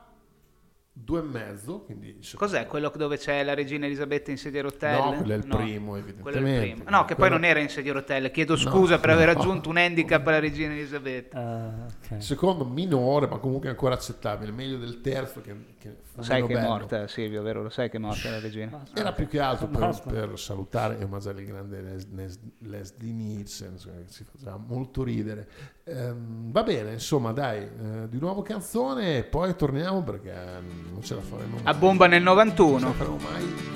due 1.02 1.20
e 1.20 1.22
mezzo, 1.22 1.80
quindi 1.80 2.08
il 2.18 2.24
secondo- 2.24 2.52
Cos'è 2.54 2.66
quello 2.66 2.92
dove 2.94 3.16
c'è 3.16 3.42
la 3.42 3.54
regina 3.54 3.86
Elisabetta 3.86 4.30
in 4.30 4.36
sedia 4.38 4.60
a 4.60 4.62
rotelle? 4.64 4.96
No, 4.98 5.12
quello 5.16 5.32
è 5.32 5.36
il 5.36 5.46
primo, 5.46 5.96
evidentemente. 5.96 6.22
quello 6.22 6.46
è 6.46 6.50
il 6.66 6.72
primo. 6.74 6.90
No, 6.90 7.00
che 7.04 7.14
poi 7.14 7.16
Quello- 7.16 7.34
non 7.36 7.44
era 7.44 7.60
in 7.60 7.68
sedia 7.68 7.90
a 7.90 7.94
rotelle. 7.94 8.30
Chiedo 8.30 8.56
scusa 8.56 8.98
per 8.98 9.10
aver 9.10 9.34
no. 9.34 9.40
aggiunto 9.40 9.68
un 9.68 9.76
handicap 9.78 10.26
alla 10.26 10.38
regina 10.38 10.72
Elisabetta. 10.72 11.38
Ah, 11.38 11.86
ok. 11.86 12.10
Il 12.16 12.22
secondo 12.22 12.64
minore, 12.64 13.26
ma 13.26 13.38
comunque 13.38 13.68
ancora 13.68 13.94
accettabile, 13.94 14.50
meglio 14.52 14.76
del 14.78 15.00
terzo 15.00 15.40
che, 15.40 15.54
che 15.78 15.96
Lo 16.14 16.22
sai 16.22 16.44
che 16.46 16.52
è 16.52 16.54
bello. 16.56 16.68
morta, 16.68 17.06
Silvio, 17.08 17.42
vero? 17.42 17.62
Lo 17.62 17.70
sai 17.70 17.88
che 17.90 17.96
è 17.96 18.00
morta 18.00 18.30
la 18.30 18.40
regina? 18.40 18.82
Era 18.94 19.12
più 19.12 19.26
che 19.26 19.40
altro 19.40 19.68
per, 19.68 20.00
per 20.06 20.38
salutare 20.38 20.98
e 20.98 21.04
omaggiare 21.04 21.40
il 21.40 21.46
grande 21.46 21.80
Les- 21.80 22.06
Les- 22.12 22.38
Leslie 22.58 23.12
Nielsen, 23.12 23.76
ci 24.10 24.24
faceva 24.24 24.56
molto 24.56 25.02
ridere. 25.02 25.48
Ehm, 25.84 26.52
va 26.52 26.62
bene, 26.62 26.92
insomma, 26.92 27.32
dai, 27.32 27.62
eh, 27.62 28.08
di 28.08 28.18
nuovo 28.20 28.42
canzone 28.42 29.18
e 29.18 29.24
poi 29.24 29.56
torniamo 29.56 30.02
perché 30.02 30.32
mm, 30.60 30.89
non 30.92 31.02
ce 31.02 31.14
la 31.14 31.20
faremo 31.20 31.56
mai. 31.56 31.62
A 31.64 31.74
bomba 31.74 32.06
nel 32.06 32.22
Non 32.22 32.34
ce 32.36 32.44
la 32.44 32.44
91. 32.44 32.92
faremo 32.92 33.18
mai. 33.30 33.68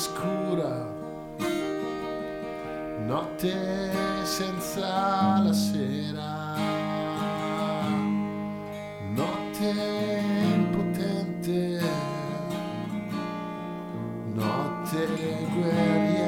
Scura, 0.00 0.88
notte 3.04 4.24
senza 4.24 5.42
la 5.44 5.52
sera, 5.52 6.56
notte 9.12 9.68
impotente, 10.54 11.82
notte 14.32 15.06
guerriera, 15.52 16.19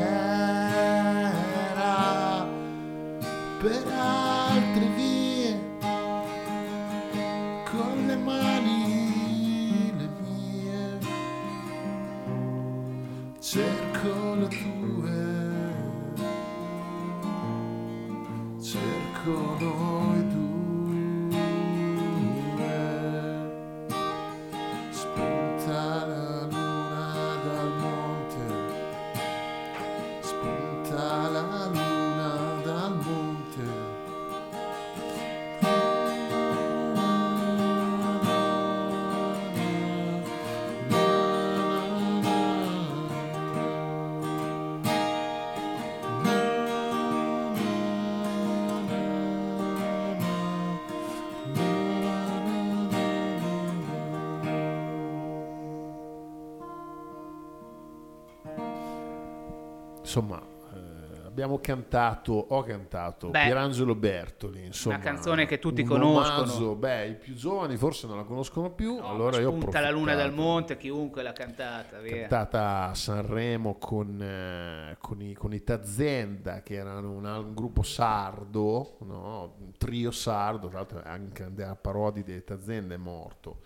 Insomma, 60.12 60.42
eh, 60.74 61.26
abbiamo 61.26 61.58
cantato, 61.58 62.32
ho 62.34 62.62
cantato 62.64 63.30
Beh, 63.30 63.44
Pierangelo 63.44 63.94
Bertoli. 63.94 64.62
Insomma, 64.66 64.98
canzone 64.98 65.46
che 65.46 65.58
tutti 65.58 65.80
un 65.80 65.88
conoscono. 65.88 66.42
omaggio, 66.42 66.74
beh, 66.74 67.06
i 67.06 67.14
più 67.14 67.32
giovani 67.32 67.78
forse 67.78 68.06
non 68.06 68.18
la 68.18 68.24
conoscono 68.24 68.70
più. 68.72 68.96
No, 68.96 69.08
allora 69.08 69.40
io 69.40 69.48
ho 69.48 69.56
spunta 69.58 69.80
la 69.80 69.90
luna 69.90 70.14
dal 70.14 70.34
monte, 70.34 70.76
chiunque 70.76 71.22
l'ha 71.22 71.32
cantata, 71.32 71.98
via. 72.00 72.26
cantata 72.28 72.90
a 72.90 72.94
Sanremo 72.94 73.78
con, 73.78 74.20
eh, 74.20 74.96
con 75.00 75.22
i, 75.22 75.32
con 75.32 75.54
i 75.54 75.64
Tazenda 75.64 76.60
che 76.60 76.74
erano 76.74 77.10
un, 77.10 77.24
un 77.24 77.54
gruppo 77.54 77.82
sardo 77.82 78.98
no? 79.00 79.54
un 79.60 79.72
trio 79.78 80.10
sardo 80.10 80.68
tra 80.68 80.80
l'altro 80.80 81.00
anche 81.02 81.42
Andrea 81.42 81.74
Parodi 81.74 82.22
dei 82.22 82.44
Tazenda 82.44 82.92
è 82.92 82.98
morto 82.98 83.60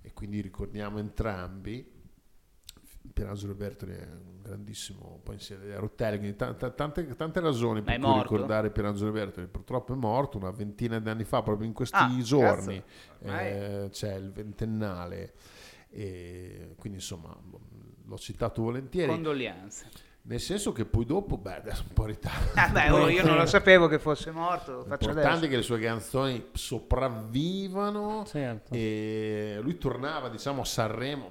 e 0.00 0.12
quindi 0.12 0.40
ricordiamo 0.40 0.98
entrambi 1.00 1.96
Pierangelo 3.12 3.54
Bertoli 3.54 3.92
è 3.92 4.02
un 4.02 4.42
grandissimo 4.42 5.20
poi 5.22 5.34
insieme 5.34 5.74
a 5.74 5.78
Rotelli 5.78 6.18
quindi 6.18 6.36
ta- 6.36 6.54
ta- 6.54 6.70
tante, 6.70 7.06
tante 7.16 7.40
ragioni 7.40 7.82
per 7.82 7.98
cui 7.98 8.20
ricordare 8.22 8.70
Pierangelo 8.70 9.10
Bertoli 9.10 9.46
purtroppo 9.46 9.92
è 9.92 9.96
morto 9.96 10.38
una 10.38 10.50
ventina 10.50 10.98
di 10.98 11.08
anni 11.08 11.24
fa 11.24 11.42
proprio 11.42 11.66
in 11.66 11.72
questi 11.74 11.96
Ah, 11.96 12.16
giorni. 12.22 12.82
eh, 13.20 13.88
c'è 13.90 14.14
il 14.14 14.30
ventennale. 14.32 15.34
E 15.90 16.74
quindi 16.78 16.98
insomma 16.98 17.34
l'ho 18.06 18.18
citato 18.18 18.62
volentieri. 18.62 19.10
Condoglianze. 19.10 19.86
nel 20.22 20.40
senso 20.40 20.72
che 20.72 20.84
poi 20.84 21.06
dopo 21.06 21.38
beh 21.38 21.56
adesso 21.56 21.84
un 21.88 21.94
po' 21.94 22.02
in 22.02 22.08
ritardo. 22.08 22.50
Ah, 22.60 22.68
beh, 22.68 22.90
oh, 22.90 23.08
io 23.08 23.24
non 23.24 23.36
lo 23.36 23.46
sapevo 23.46 23.88
che 23.88 23.98
fosse 23.98 24.30
morto, 24.30 24.84
L'importante 24.86 25.46
è 25.46 25.48
che 25.48 25.56
le 25.56 25.62
sue 25.62 25.78
canzoni 25.78 26.48
sopravvivano. 26.52 28.24
Certo. 28.26 28.74
e 28.74 29.58
lui 29.62 29.78
tornava 29.78 30.28
diciamo 30.28 30.60
a 30.60 30.64
Sanremo 30.66 31.30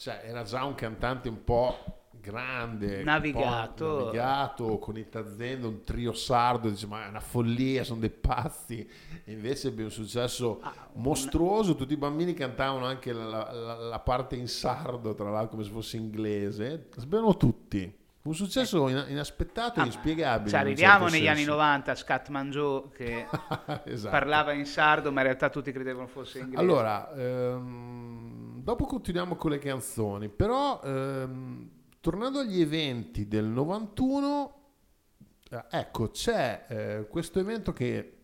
cioè 0.00 0.22
era 0.24 0.42
già 0.44 0.64
un 0.64 0.74
cantante 0.74 1.28
un 1.28 1.44
po' 1.44 1.76
grande 2.22 2.86
un 2.86 3.02
po' 3.04 3.10
Navigato. 3.10 4.04
navigato 4.04 4.78
con 4.78 4.96
i 4.96 5.08
Tazenda 5.08 5.66
un 5.66 5.84
trio 5.84 6.12
sardo 6.14 6.68
dice 6.70 6.86
ma 6.86 7.04
è 7.04 7.08
una 7.08 7.20
follia 7.20 7.84
sono 7.84 8.00
dei 8.00 8.10
pazzi 8.10 8.78
e 9.24 9.32
invece 9.32 9.68
ebbe 9.68 9.84
un 9.84 9.90
successo 9.90 10.60
Ah, 10.62 10.72
mostruoso 10.94 11.74
tutti 11.74 11.92
i 11.92 11.96
bambini 11.98 12.32
cantavano 12.34 12.86
anche 12.86 13.12
la, 13.12 13.52
la- 13.52 13.74
la 13.76 13.98
parte 14.00 14.36
in 14.36 14.48
sardo 14.48 15.14
tra 15.14 15.28
l'altro 15.30 15.50
come 15.50 15.64
se 15.64 15.70
fosse 15.70 15.96
inglese 15.98 16.88
sapevano 16.96 17.36
tutti 17.36 17.94
un 18.22 18.34
successo 18.34 18.86
ina- 18.88 19.08
inaspettato 19.08 19.80
e 19.80 19.82
Ah, 19.82 19.86
inspiegabile 19.86 20.50
in 20.50 20.54
un 20.54 20.60
arriviamo 20.60 20.98
certo 21.08 21.14
negli 21.14 21.26
anni 21.28 21.36
senso. 21.38 21.52
90 21.52 21.90
a 21.90 21.94
Scatman 21.94 22.50
Joe 22.50 22.82
che 22.94 23.26
Esatto. 23.84 24.10
parlava 24.10 24.52
in 24.52 24.66
sardo, 24.66 25.10
ma 25.10 25.20
in 25.20 25.26
realtà 25.26 25.48
tutti 25.48 25.72
credevano 25.72 26.06
fosse 26.06 26.40
inglese. 26.40 26.60
Allora, 26.60 27.10
ehm, 27.14 28.39
dopo 28.70 28.86
continuiamo 28.86 29.34
con 29.34 29.50
le 29.50 29.58
canzoni, 29.58 30.28
però 30.28 30.80
ehm, 30.80 31.70
tornando 31.98 32.38
agli 32.38 32.60
eventi 32.60 33.26
del 33.26 33.46
91, 33.46 34.54
eh, 35.50 35.64
ecco, 35.70 36.10
c'è 36.10 36.66
eh, 36.68 37.06
questo 37.08 37.40
evento 37.40 37.72
che 37.72 38.14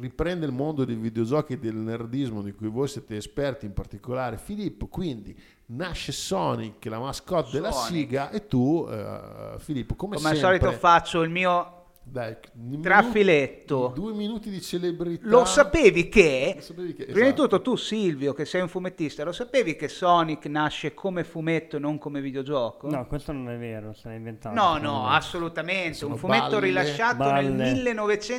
riprende 0.00 0.44
il 0.44 0.50
mondo 0.50 0.84
dei 0.84 0.96
videogiochi 0.96 1.52
e 1.52 1.58
del 1.58 1.76
nerdismo 1.76 2.42
di 2.42 2.52
cui 2.52 2.66
voi 2.66 2.88
siete 2.88 3.16
esperti, 3.16 3.64
in 3.64 3.74
particolare 3.74 4.38
Filippo, 4.38 4.88
quindi 4.88 5.38
nasce 5.66 6.10
Sonic, 6.10 6.84
la 6.86 6.98
mascotte 6.98 7.50
della 7.52 7.70
Sonic. 7.70 7.92
siga, 7.92 8.30
e 8.30 8.48
tu, 8.48 8.84
eh, 8.90 9.54
Filippo, 9.58 9.94
come, 9.94 10.16
Come 10.16 10.30
al 10.30 10.36
sempre, 10.36 10.58
solito 10.58 10.78
faccio 10.80 11.22
il 11.22 11.30
mio 11.30 11.81
Dai, 12.04 12.36
un 12.54 12.82
Tra 12.82 12.96
minuto- 13.00 13.12
filetto. 13.16 13.92
Due 13.94 14.12
minuti 14.12 14.50
di 14.50 14.60
celebrità. 14.60 15.26
Lo 15.28 15.44
sapevi 15.44 16.08
che? 16.08 16.52
Lo 16.56 16.60
sapevi 16.60 16.94
che- 16.94 17.04
Prima 17.04 17.18
di 17.20 17.24
esatto. 17.26 17.42
tutto 17.42 17.62
tu 17.62 17.76
Silvio, 17.76 18.32
che 18.34 18.44
sei 18.44 18.60
un 18.60 18.68
fumettista, 18.68 19.24
lo 19.24 19.32
sapevi 19.32 19.76
che 19.76 19.88
Sonic 19.88 20.44
nasce 20.46 20.94
come 20.94 21.24
fumetto 21.24 21.76
e 21.76 21.78
non 21.78 21.98
come 21.98 22.20
videogioco? 22.20 22.90
No, 22.90 23.06
questo 23.06 23.32
non 23.32 23.48
è 23.50 23.56
vero, 23.56 23.94
se 23.94 24.08
l'ha 24.08 24.14
inventato. 24.14 24.54
No, 24.54 24.76
no, 24.78 25.04
me. 25.08 25.14
assolutamente. 25.16 25.94
Sono 25.94 26.14
un 26.14 26.18
fumetto 26.18 26.48
balle, 26.50 26.66
rilasciato 26.66 27.16
balle. 27.18 27.48
nel 27.48 27.72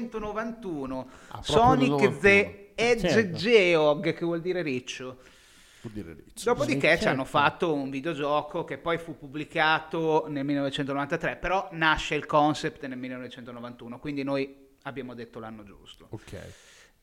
1991. 0.04 1.08
Ah, 1.30 1.40
Sonic 1.42 1.80
nel 1.90 1.90
91. 1.90 2.20
the 2.20 2.70
Certo. 2.76 3.18
Hedgehog, 3.20 4.14
che 4.14 4.26
vuol 4.26 4.42
dire 4.42 4.62
riccio. 4.62 5.18
Dopodiché 6.44 6.98
ci 6.98 7.08
hanno 7.08 7.24
certo. 7.24 7.38
fatto 7.38 7.74
un 7.74 7.90
videogioco 7.90 8.64
che 8.64 8.78
poi 8.78 8.98
fu 8.98 9.18
pubblicato 9.18 10.26
nel 10.28 10.46
1993, 10.46 11.38
però 11.38 11.68
nasce 11.72 12.16
il 12.16 12.26
concept 12.26 12.86
nel 12.86 12.98
1991, 12.98 14.00
quindi 14.00 14.24
noi 14.24 14.72
abbiamo 14.84 15.14
detto 15.14 15.40
l'anno 15.40 15.64
giusto. 15.64 16.08
Ok. 16.10 16.38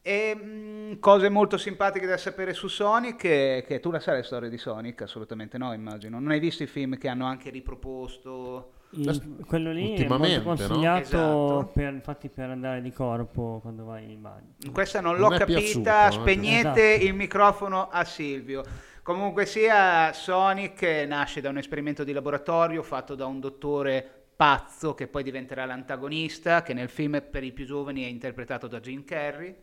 E 0.03 0.35
mh, 0.35 0.99
cose 0.99 1.29
molto 1.29 1.59
simpatiche 1.59 2.07
da 2.07 2.17
sapere 2.17 2.55
su 2.55 2.69
Sonic, 2.69 3.19
che 3.19 3.79
tu 3.81 3.91
la 3.91 4.01
sai 4.01 4.17
la 4.17 4.23
storia 4.23 4.49
di 4.49 4.57
Sonic? 4.57 5.03
Assolutamente 5.03 5.59
no, 5.59 5.73
immagino. 5.75 6.19
Non 6.19 6.31
hai 6.31 6.41
visto 6.41 6.63
i 6.63 6.67
film 6.67 6.97
che 6.97 7.09
hanno 7.09 7.27
anche 7.27 7.51
riproposto? 7.51 8.73
Il- 8.93 9.45
quello 9.47 9.71
lì 9.71 9.87
è 9.87 9.91
Ultimamente, 9.91 10.41
molto 10.45 10.63
no? 10.63 10.69
consigliato 10.69 11.01
Esatto. 11.03 11.71
per, 11.73 11.93
infatti 11.93 12.29
per 12.29 12.51
andare 12.51 12.83
di 12.83 12.91
corpo 12.93 13.59
quando 13.63 13.85
vai 13.85 14.11
in 14.11 14.21
bagno. 14.21 14.55
Questa 14.73 15.01
non, 15.01 15.13
Non 15.17 15.31
l'ho 15.31 15.37
capita, 15.39 15.59
piaciuto, 15.59 15.91
spegnete 16.11 16.73
piaciuto. 16.73 17.05
il 17.07 17.15
microfono 17.15 17.89
a 17.89 18.05
Silvio. 18.05 18.65
Comunque 19.03 19.47
sia, 19.47 20.13
Sonic 20.13 20.83
eh, 20.83 21.07
nasce 21.07 21.41
da 21.41 21.49
un 21.51 21.59
esperimento 21.59 22.03
di 22.05 22.13
laboratorio 22.13 22.83
fatto 22.83 23.15
da 23.15 23.27
un 23.27 23.39
dottore 23.41 24.25
pazzo 24.35 24.95
che 24.95 25.07
poi 25.07 25.23
diventerà 25.23 25.65
l'antagonista, 25.67 26.63
che 26.63 26.75
nel 26.75 26.89
film 26.89 27.23
per 27.31 27.45
i 27.45 27.53
più 27.53 27.65
giovani 27.67 28.03
è 28.05 28.09
interpretato 28.09 28.67
da 28.67 28.81
Jim 28.81 29.05
Carrey. 29.05 29.55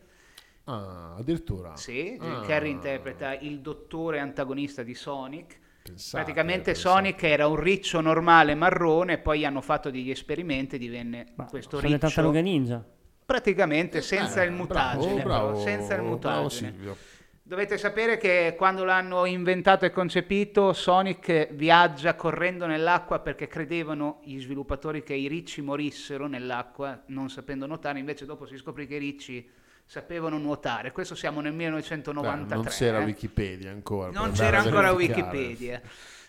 Ah, 0.64 1.14
addirittura. 1.18 1.76
Sì, 1.76 2.16
Jim 2.20 2.40
Ah. 2.42 2.46
Carrey 2.46 2.70
interpreta 2.70 3.34
il 3.34 3.60
dottore 3.60 4.20
antagonista 4.20 4.82
di 4.82 4.94
Sonic. 4.94 5.58
Pensate, 5.92 6.22
Praticamente 6.24 6.72
pensate. 6.72 6.88
Sonic 6.88 7.22
era 7.24 7.46
un 7.46 7.56
riccio 7.56 8.00
normale 8.00 8.54
marrone, 8.54 9.18
poi 9.18 9.44
hanno 9.44 9.60
fatto 9.60 9.90
degli 9.90 10.10
esperimenti 10.10 10.76
e 10.76 10.78
divenne 10.78 11.26
Ma 11.34 11.44
questo 11.44 11.76
sono 11.78 11.82
riccio. 11.92 11.98
tartarughe 11.98 12.42
ninja. 12.42 12.84
Praticamente 13.24 14.00
senza 14.00 14.42
Eh, 14.42 14.46
il 14.46 14.52
mutagene, 14.52 15.22
bravo, 15.22 15.48
bravo, 15.48 15.60
senza 15.60 15.94
il 15.94 16.00
bravo 16.00 16.08
mutagene. 16.14 16.70
Silvio. 16.72 16.96
Dovete 17.42 17.78
sapere 17.78 18.18
che 18.18 18.54
quando 18.58 18.84
l'hanno 18.84 19.24
inventato 19.24 19.86
e 19.86 19.90
concepito, 19.90 20.74
Sonic 20.74 21.52
viaggia 21.54 22.14
correndo 22.14 22.66
nell'acqua 22.66 23.20
perché 23.20 23.46
credevano 23.46 24.20
gli 24.22 24.38
sviluppatori 24.38 25.02
che 25.02 25.14
i 25.14 25.28
ricci 25.28 25.62
morissero 25.62 26.26
nell'acqua 26.26 27.02
non 27.06 27.30
sapendo 27.30 27.66
nuotare, 27.66 27.98
invece 27.98 28.26
dopo 28.26 28.44
si 28.44 28.56
scoprì 28.58 28.86
che 28.86 28.96
i 28.96 28.98
ricci 28.98 29.48
sapevano 29.88 30.36
nuotare. 30.36 30.92
Questo 30.92 31.14
siamo 31.14 31.40
nel 31.40 31.52
Beh, 31.52 31.64
1993. 31.64 32.54
non 32.54 32.64
c'era 32.66 33.00
eh. 33.00 33.04
Wikipedia 33.04 33.70
ancora. 33.70 34.10
Non 34.10 34.32
c'era 34.32 34.58
ancora 34.58 34.92
verificare. 34.92 35.38
Wikipedia. 35.38 35.80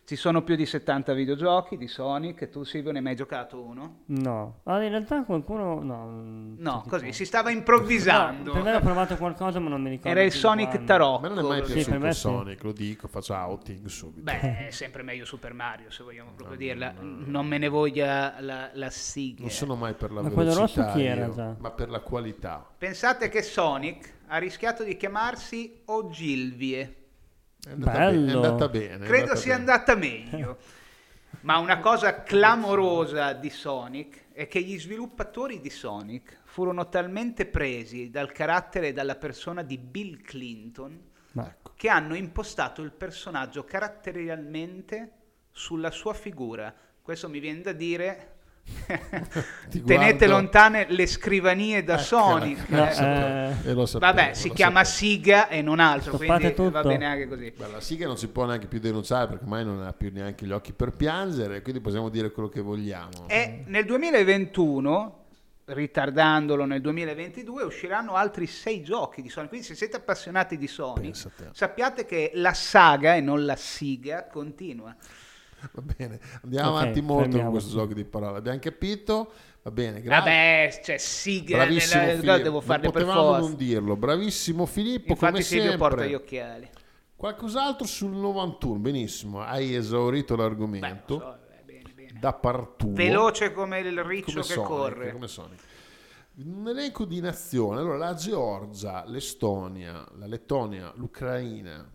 Ci 0.09 0.15
sono 0.15 0.41
più 0.41 0.55
di 0.55 0.65
70 0.65 1.13
videogiochi 1.13 1.77
di 1.77 1.87
Sonic, 1.87 2.49
tu 2.49 2.63
Silvio 2.63 2.91
ne 2.91 2.97
hai 2.97 3.03
mai 3.03 3.15
giocato 3.15 3.61
uno? 3.61 3.99
No. 4.05 4.61
Ah, 4.63 4.81
in 4.81 4.89
realtà 4.89 5.21
qualcuno... 5.23 5.83
No, 5.83 6.55
No, 6.57 6.81
sì, 6.83 6.89
così, 6.89 7.03
tipo- 7.03 7.15
si 7.15 7.25
stava 7.25 7.51
improvvisando. 7.51 8.51
No, 8.51 8.53
per 8.53 8.63
me 8.63 8.75
ho 8.77 8.79
provato 8.79 9.15
qualcosa 9.17 9.59
ma 9.59 9.69
non 9.69 9.83
mi 9.83 9.91
ricordo. 9.91 10.09
Era 10.09 10.23
il 10.23 10.31
Sonic 10.31 10.69
quando. 10.69 10.83
A 10.83 10.87
Tarocco. 10.87 11.19
me 11.21 11.27
non 11.27 11.37
è 11.37 11.47
mai. 11.47 11.63
Sì, 11.63 11.73
piaciuto 11.73 11.99
me 11.99 12.13
sì. 12.13 12.19
Sonic, 12.21 12.63
lo 12.63 12.71
dico, 12.71 13.07
faccio 13.07 13.33
outing 13.35 13.85
subito. 13.85 14.23
Beh, 14.23 14.65
è 14.65 14.71
sempre 14.71 15.03
meglio 15.03 15.25
Super 15.25 15.53
Mario, 15.53 15.91
se 15.91 16.01
vogliamo 16.01 16.31
proprio 16.35 16.57
dirla. 16.57 16.91
Non 16.99 17.45
me 17.45 17.59
ne 17.59 17.67
voglia 17.67 18.33
la, 18.39 18.71
la 18.73 18.89
sigla. 18.89 19.41
Non 19.41 19.51
sono 19.51 19.75
mai 19.75 19.93
per 19.93 20.11
la 20.11 20.23
Ma 20.23 20.29
velocità 20.29 20.59
rosso 20.59 20.85
chi 20.91 21.03
era 21.03 21.27
io, 21.27 21.55
ma 21.59 21.69
per 21.69 21.87
la 21.91 21.99
qualità. 21.99 22.67
Pensate 22.75 23.29
che 23.29 23.43
Sonic 23.43 24.11
ha 24.25 24.39
rischiato 24.39 24.83
di 24.83 24.97
chiamarsi 24.97 25.81
Ogilvie. 25.85 26.95
È 27.65 27.71
andata, 27.71 27.97
Bello. 27.97 28.19
bene, 28.19 28.31
è 28.31 28.35
andata 28.35 28.69
bene. 28.69 28.97
Credo 29.05 29.21
andata 29.23 29.35
sia 29.35 29.57
bene. 29.57 29.71
andata 29.71 29.95
meglio. 29.95 30.57
Ma 31.41 31.57
una 31.57 31.79
cosa 31.79 32.23
clamorosa 32.23 33.33
di 33.33 33.49
Sonic 33.49 34.27
è 34.33 34.47
che 34.47 34.61
gli 34.61 34.79
sviluppatori 34.79 35.61
di 35.61 35.69
Sonic 35.69 36.39
furono 36.43 36.89
talmente 36.89 37.45
presi 37.45 38.09
dal 38.09 38.31
carattere 38.31 38.89
e 38.89 38.93
dalla 38.93 39.15
persona 39.15 39.61
di 39.61 39.77
Bill 39.77 40.21
Clinton 40.21 40.99
Ecco. 41.37 41.73
che 41.75 41.87
hanno 41.87 42.15
impostato 42.15 42.81
il 42.81 42.91
personaggio 42.91 43.63
caratterialmente 43.63 45.11
sulla 45.51 45.91
sua 45.91 46.13
figura. 46.13 46.73
Questo 47.01 47.29
mi 47.29 47.39
viene 47.39 47.61
da 47.61 47.71
dire. 47.73 48.38
Tenete 49.69 50.25
guardo- 50.25 50.27
lontane 50.27 50.86
le 50.89 51.05
scrivanie 51.05 51.84
da 51.84 51.93
Ecco, 51.95 52.03
Sonic. 52.03 52.69
No, 52.69 52.88
eh. 52.89 53.51
eh, 53.65 53.69
E 53.69 53.73
lo 53.73 53.86
sapevo, 53.86 54.13
Vabbè, 54.13 54.34
si 54.34 54.47
lo 54.47 54.53
chiama 54.53 54.84
sapevo. 54.84 55.13
Siga 55.13 55.47
e 55.49 55.62
non 55.62 55.79
altro, 55.79 56.15
Stoppate 56.17 56.53
quindi 56.53 56.71
va 56.73 56.82
tutto. 56.82 56.88
bene 56.93 57.05
anche 57.05 57.27
così. 57.27 57.53
Beh, 57.55 57.67
la 57.67 57.82
sigla 57.82 58.08
non 58.08 58.17
si 58.17 58.27
può 58.29 58.45
neanche 58.45 58.67
più 58.67 58.79
denunciare 58.79 59.27
perché 59.27 59.43
ormai 59.43 59.63
non 59.65 59.84
ha 59.84 59.93
più 59.93 60.10
neanche 60.13 60.45
gli 60.45 60.51
occhi 60.51 60.73
per 60.73 60.91
piangere, 60.91 61.62
quindi 61.62 61.82
possiamo 61.82 62.10
dire 62.10 62.32
quello 62.32 62.49
che 62.49 62.62
vogliamo. 62.62 63.25
E 63.27 63.63
nel 63.67 63.86
2021, 63.86 65.15
ritardandolo 65.65 66.65
nel 66.65 66.82
2022, 66.82 67.63
usciranno 67.63 68.15
altri 68.15 68.47
sei 68.47 68.82
giochi 68.82 69.21
di 69.21 69.29
Sonic. 69.29 69.49
Quindi 69.49 69.67
se 69.67 69.75
siete 69.75 69.97
appassionati 69.97 70.58
di 70.58 70.67
te. 70.67 71.49
sappiate 71.51 72.05
che 72.05 72.32
la 72.34 72.53
saga 72.53 73.15
e 73.15 73.21
non 73.21 73.45
la 73.45 73.55
siga 73.55 74.25
continua. 74.27 74.95
Va 75.73 75.81
bene, 75.97 76.19
andiamo 76.43 76.69
Ok, 76.71 76.75
avanti 76.81 77.01
molto 77.01 77.37
con 77.39 77.49
questo 77.51 77.71
gioco 77.71 77.93
di 77.93 78.05
parole. 78.05 78.37
Abbiamo 78.37 78.59
capito? 78.59 79.31
Va 79.61 79.71
bene, 79.71 80.01
grazie. 80.01 80.09
Vabbè, 80.31 80.81
cioè 80.83 80.97
siga, 80.97 81.57
Bravissimo 81.57 82.01
nella- 82.01 82.13
Filippo, 82.19 82.37
devo 82.37 82.49
non 82.51 82.61
farle 82.61 82.81
per 82.83 82.91
potevamo 82.91 83.21
forza. 83.23 83.39
non 83.39 83.55
dirlo. 83.55 83.95
Bravissimo 83.97 84.65
Filippo, 84.65 85.11
Infatti 85.11 85.31
come 85.33 85.43
Silvio 85.43 85.69
sempre. 85.69 85.87
porta 85.89 86.05
gli 86.05 86.13
occhiali. 86.13 86.69
Qualcos'altro 87.15 87.85
sul 87.85 88.11
91, 88.11 88.79
benissimo. 88.79 89.41
Hai 89.41 89.75
esaurito 89.75 90.35
Beh, 90.35 90.41
l'argomento. 90.41 91.13
lo 91.15 91.19
so, 91.19 91.37
eh, 91.59 91.63
bene, 91.65 91.91
bene. 91.93 92.19
da 92.19 92.31
partuo. 92.33 92.93
Veloce 92.93 93.51
come 93.51 93.79
il 93.79 94.01
riccio 94.03 94.31
come 94.31 94.41
che 94.45 94.53
Sonic, 94.53 94.67
corre. 94.69 95.11
come 95.11 95.27
Sonic. 95.27 95.59
Un 96.41 96.67
elenco 96.69 97.03
di 97.03 97.19
nazioni, 97.19 97.79
allora 97.79 97.97
la 97.97 98.13
Georgia, 98.13 99.03
l'Estonia, 99.05 100.05
la 100.17 100.25
Lettonia, 100.25 100.93
l'Ucraina, 100.95 101.85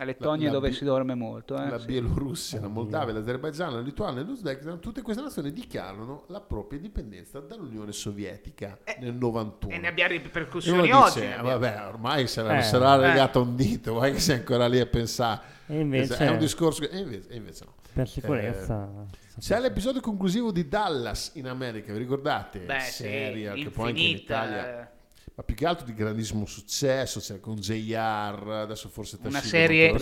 A 0.00 0.04
Lettonia 0.04 0.46
La- 0.46 0.52
la 0.52 0.58
dove 0.58 0.68
Bi- 0.68 0.74
si 0.76 0.84
dorme 0.84 1.14
molto. 1.14 1.56
eh, 1.60 1.68
la 1.68 1.78
sì. 1.80 1.86
Bielorussia, 1.86 2.60
la 2.60 2.68
Moldavia, 2.68 3.12
l'Azerbaigian, 3.14 3.72
la 3.74 3.80
Lituania 3.80 4.22
l'Uzbekistan, 4.22 4.78
tutte 4.78 5.02
queste 5.02 5.22
nazioni 5.22 5.52
dichiarano 5.52 6.24
la 6.28 6.40
propria 6.40 6.78
indipendenza 6.78 7.40
dall'Unione 7.40 7.90
Sovietica 7.90 8.78
Eh, 8.84 8.96
nel 9.00 9.14
91. 9.14 9.74
E 9.74 9.78
ne 9.78 9.88
abbiamo 9.88 10.12
ripercussioni 10.12 10.82
dice, 10.82 10.94
oggi. 10.94 11.20
"Eh, 11.20 11.32
abbiamo. 11.32 11.58
vabbè, 11.58 11.86
ormai 11.88 12.26
sarà, 12.28 12.58
Eh. 12.58 12.62
sarà 12.62 12.94
Eh. 12.94 13.08
legato 13.08 13.40
a 13.40 13.42
un 13.42 13.56
dito, 13.56 13.94
guai 13.94 14.12
che 14.12 14.20
sei 14.20 14.36
ancora 14.36 14.68
lì 14.68 14.78
a 14.78 14.86
pensare. 14.86 15.40
E 15.66 15.80
invece- 15.80 16.16
È 16.16 16.30
un 16.30 16.38
discorso 16.38 16.80
che... 16.80 16.88
E 16.90 16.98
invece, 16.98 17.28
e 17.30 17.36
invece 17.36 17.64
no. 17.64 17.74
per 17.92 18.08
sicurezza. 18.08 18.88
C'è 19.38 19.58
l'episodio 19.60 20.00
conclusivo 20.00 20.50
di 20.52 20.68
Dallas 20.68 21.32
in 21.34 21.46
America, 21.48 21.92
vi 21.92 21.98
ricordate? 21.98 22.60
Beh, 22.60 22.80
sì, 22.80 23.02
Serie 23.02 23.52
che 23.54 23.70
poi 23.70 23.88
anche 23.88 24.00
in 24.00 24.16
Italia... 24.16 24.92
Ma 25.38 25.44
più 25.44 25.54
che 25.54 25.66
altro 25.66 25.86
di 25.86 25.94
grandissimo 25.94 26.46
successo, 26.46 27.20
c'è 27.20 27.38
con 27.38 27.54
JR, 27.54 28.42
adesso 28.64 28.88
forse 28.88 29.20
te 29.20 29.28
Una 29.28 29.40
serie- 29.40 29.92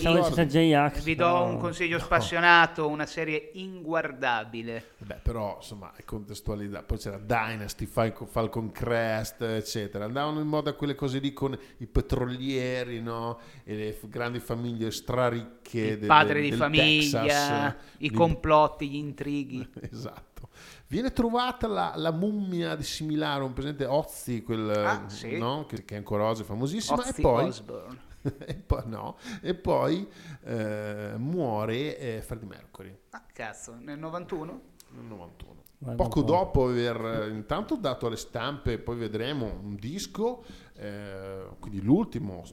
J-Ax. 0.47 1.03
Vi 1.03 1.15
do 1.15 1.43
un 1.43 1.59
consiglio 1.59 1.99
spassionato, 1.99 2.89
una 2.89 3.05
serie 3.05 3.51
inguardabile. 3.53 4.93
Beh, 4.97 5.19
però 5.23 5.57
insomma 5.61 5.93
è 5.95 6.05
contestualizzato. 6.05 6.87
Poi 6.87 6.97
c'era 6.97 7.19
Dynasty, 7.19 7.85
Falcon, 7.85 8.73
Crest, 8.73 9.43
eccetera. 9.43 10.07
Andavano 10.07 10.41
in 10.41 10.47
moda 10.47 10.73
quelle 10.73 10.95
cose 10.95 11.19
lì 11.19 11.35
con 11.35 11.55
i 11.81 11.87
petrolieri, 11.87 13.03
no? 13.03 13.39
E 13.65 13.75
le 13.77 13.99
grandi 14.09 14.39
famiglie 14.41 14.91
straricche. 14.91 15.81
Il 15.81 15.99
de- 15.99 16.07
padre 16.07 16.35
de- 16.37 16.41
di 16.45 16.49
del 16.49 16.59
famiglia, 16.59 17.21
Texas, 17.21 17.75
i 17.99 18.11
complotti, 18.11 18.89
gli 18.89 18.97
intrighi. 18.97 19.69
Esatto. 19.93 20.49
Viene 20.89 21.13
trovata 21.13 21.67
la, 21.67 21.93
la 21.97 22.13
mummia 22.13 22.77
di 22.77 22.85
similare, 22.85 23.43
un 23.43 23.53
presente 23.53 23.85
Ozzy, 23.87 24.43
quel, 24.43 24.71
Ah, 24.71 25.09
sì. 25.09 25.37
no? 25.37 25.65
che, 25.67 25.85
che 25.85 25.95
è 25.95 25.99
ancora 25.99 26.25
oggi 26.25 26.45
famosissima. 26.45 26.99
Ozzy 26.99 27.11
e 27.11 27.21
poi, 27.23 27.45
Osbourne. 27.47 27.99
e 28.47 28.55
poi, 28.55 28.83
no, 28.87 29.17
e 29.43 29.55
poi 29.55 30.09
eh, 30.45 31.15
muore 31.17 31.97
eh, 31.99 32.23
Freddie 32.23 32.49
Mercury 32.49 32.97
Ah, 33.11 33.25
cazzo, 33.33 33.77
nel 33.81 33.99
91? 33.99 34.61
nel 34.91 35.05
91. 35.05 35.55
Guarda 35.79 36.03
Poco 36.03 36.23
dopo 36.23 36.65
aver 36.69 36.97
eh, 37.05 37.29
intanto 37.31 37.77
dato 37.77 38.07
alle 38.07 38.17
stampe, 38.17 38.79
poi 38.79 38.97
vedremo 38.97 39.45
un 39.63 39.75
disco, 39.77 40.43
eh, 40.75 41.47
quindi 41.61 41.83
l'ultimo 41.83 42.45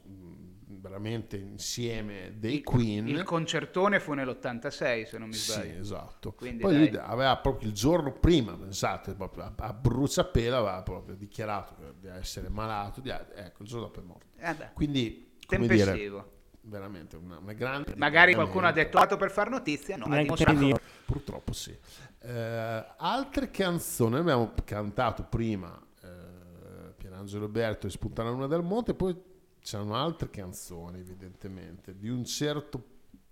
veramente 0.84 1.38
insieme 1.38 2.34
dei 2.36 2.62
Queen. 2.62 3.08
Il 3.08 3.24
concertone 3.24 4.02
fu 4.02 4.12
nell'86, 4.12 5.06
se 5.06 5.18
non 5.18 5.30
mi 5.30 5.34
Sì, 5.34 5.52
sbaglio. 5.54 5.80
esatto. 5.80 6.34
Quindi, 6.34 6.62
Poi 6.62 6.78
lui 6.78 6.98
aveva 6.98 7.38
proprio 7.38 7.70
il 7.70 7.74
giorno 7.74 8.12
prima, 8.12 8.54
pensate, 8.54 9.14
proprio 9.14 9.46
a, 9.46 9.54
a 9.56 9.74
bruciapelo 9.74 10.58
aveva 10.58 10.84
proprio 10.84 11.16
dichiarato 11.16 11.76
di 11.98 12.08
essere 12.08 12.50
malato, 12.50 13.00
di- 13.00 13.10
ecco, 13.10 13.64
il 13.64 13.68
giorno 13.68 13.86
dopo 13.86 14.02
è 14.02 14.04
morto. 14.04 14.26
Eh 14.38 14.54
beh, 14.54 14.70
Quindi, 14.74 15.38
come 15.48 15.68
dire, 15.68 15.86
tempestivo. 15.86 16.32
veramente 16.64 17.16
una, 17.16 17.38
una 17.38 17.54
grande... 17.54 17.94
Magari 17.96 18.34
qualcuno 18.34 18.68
ha 18.68 18.74
detto 18.74 18.98
"Dato 18.98 19.16
per 19.16 19.32
far 19.32 19.50
notizia, 19.50 19.96
no, 19.96 20.06
ha. 20.06 20.80
Purtroppo 21.06 21.54
sì. 21.54 21.78
Eh, 22.20 22.86
altre 22.98 23.50
canzoni, 23.52 24.18
abbiamo 24.18 24.52
cantato 24.66 25.24
prima 25.24 25.82
eh, 26.02 26.92
Pierangelo 26.98 27.48
Berto 27.48 27.88
e 27.88 27.90
Spuntare 27.90 28.28
la 28.28 28.34
Luna 28.34 28.48
del 28.48 28.64
Monte, 28.64 28.94
poi 28.94 29.32
c'erano 29.64 29.96
altre 29.96 30.30
canzoni 30.30 31.00
evidentemente 31.00 31.98
di 31.98 32.10
un 32.10 32.24
certo 32.26 32.84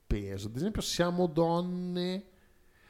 peso, 0.07 0.47
ad 0.47 0.55
esempio 0.55 0.81
Siamo 0.81 1.27
donne, 1.27 2.23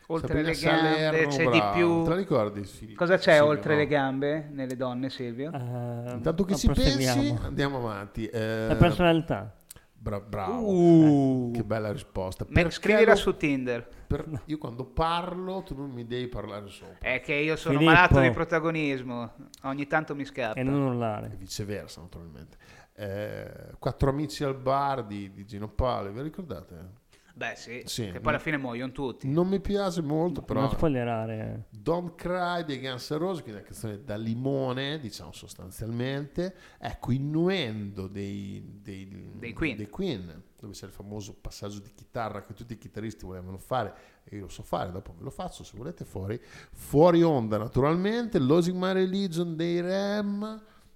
Oltre 0.07 0.41
le 0.41 0.51
gambe 0.53 0.55
Salerno, 0.55 1.27
c'è 1.29 1.43
bravo. 1.45 1.51
di 1.51 1.61
più. 1.79 2.03
Te 2.03 2.09
la 2.09 2.15
ricordi? 2.15 2.63
Filippo? 2.65 2.97
Cosa 2.99 3.15
c'è 3.17 3.35
Silvio, 3.35 3.45
oltre 3.49 3.73
no? 3.73 3.79
le 3.79 3.87
gambe 3.87 4.49
nelle 4.51 4.75
donne, 4.75 5.09
Silvio? 5.09 5.51
Eh, 5.53 6.11
Intanto 6.13 6.43
che 6.43 6.55
ci 6.55 6.67
pensi, 6.67 7.33
andiamo 7.41 7.77
avanti. 7.77 8.25
Eh, 8.27 8.67
La 8.67 8.75
personalità. 8.75 9.55
Bra- 10.01 10.19
bravo, 10.19 10.67
Uh. 10.67 11.51
che 11.53 11.63
bella 11.63 11.91
risposta. 11.91 12.43
Perché 12.45 12.71
scrivila 12.71 13.11
lo- 13.11 13.15
su 13.17 13.37
Tinder. 13.37 13.87
per- 14.07 14.41
io 14.45 14.57
quando 14.57 14.83
parlo 14.85 15.61
tu 15.63 15.75
non 15.75 15.89
mi 15.91 16.05
devi 16.05 16.27
parlare 16.27 16.67
sopra. 16.67 16.97
È 16.99 17.21
che 17.21 17.33
io 17.35 17.55
sono 17.55 17.77
Filippo. 17.77 17.93
malato 17.95 18.19
di 18.19 18.31
protagonismo. 18.31 19.33
Ogni 19.63 19.87
tanto 19.87 20.15
mi 20.15 20.25
scappa. 20.25 20.59
E 20.59 20.63
non 20.63 20.81
E 20.81 20.85
urlare. 20.89 21.35
viceversa, 21.37 22.01
naturalmente. 22.01 22.57
Eh, 22.93 23.71
quattro 23.79 24.09
amici 24.09 24.43
al 24.43 24.55
bar 24.55 25.05
di, 25.05 25.31
di 25.31 25.45
Gino 25.45 25.69
Paolo, 25.69 26.11
vi 26.11 26.21
ricordate? 26.21 26.99
Beh, 27.41 27.55
sì, 27.55 27.81
Sì. 27.85 28.11
che 28.11 28.19
poi 28.19 28.29
alla 28.33 28.39
fine 28.39 28.57
muoiono 28.57 28.91
tutti. 28.91 29.27
Non 29.27 29.47
mi 29.47 29.59
piace 29.59 30.01
molto, 30.03 30.43
però. 30.43 30.59
Non 30.61 30.69
spoilerare. 30.69 31.65
Don't 31.71 32.13
Cry 32.13 32.63
dei 32.65 32.79
Guns 32.79 33.09
N' 33.09 33.17
Roses, 33.17 33.41
quindi 33.41 33.59
una 33.61 33.67
canzone 33.67 34.03
da 34.03 34.15
limone, 34.15 34.99
diciamo 34.99 35.31
sostanzialmente. 35.31 36.55
Ecco, 36.79 37.11
innuendo 37.11 38.05
dei, 38.07 38.63
dei, 38.81 39.31
Dei 39.39 39.53
Queen. 39.53 40.43
dove 40.59 40.73
c'è 40.73 40.85
il 40.85 40.91
famoso 40.91 41.33
passaggio 41.33 41.79
di 41.79 41.91
chitarra 41.95 42.43
che 42.43 42.53
tutti 42.53 42.73
i 42.73 42.77
chitarristi 42.77 43.25
volevano 43.25 43.57
fare, 43.57 43.93
e 44.23 44.35
io 44.35 44.43
lo 44.43 44.49
so 44.49 44.61
fare, 44.61 44.91
dopo 44.91 45.15
ve 45.17 45.23
lo 45.23 45.31
faccio 45.31 45.63
se 45.63 45.75
volete 45.75 46.05
fuori. 46.05 46.39
Fuori 46.71 47.23
onda, 47.23 47.57
naturalmente, 47.57 48.37
Losing 48.37 48.77
My 48.77 48.93
Religion 48.93 49.55
dei 49.55 49.81
Ram, 49.81 50.43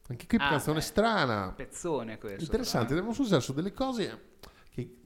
anche 0.08 0.28
qui 0.28 0.38
Ah, 0.40 0.50
canzone 0.50 0.78
beh. 0.78 0.84
strana, 0.86 1.54
Pezzone 1.56 2.20
questo. 2.20 2.44
interessante, 2.44 2.90
eh. 2.94 2.98
abbiamo 2.98 3.14
successo 3.14 3.52
delle 3.52 3.74
cose 3.74 4.34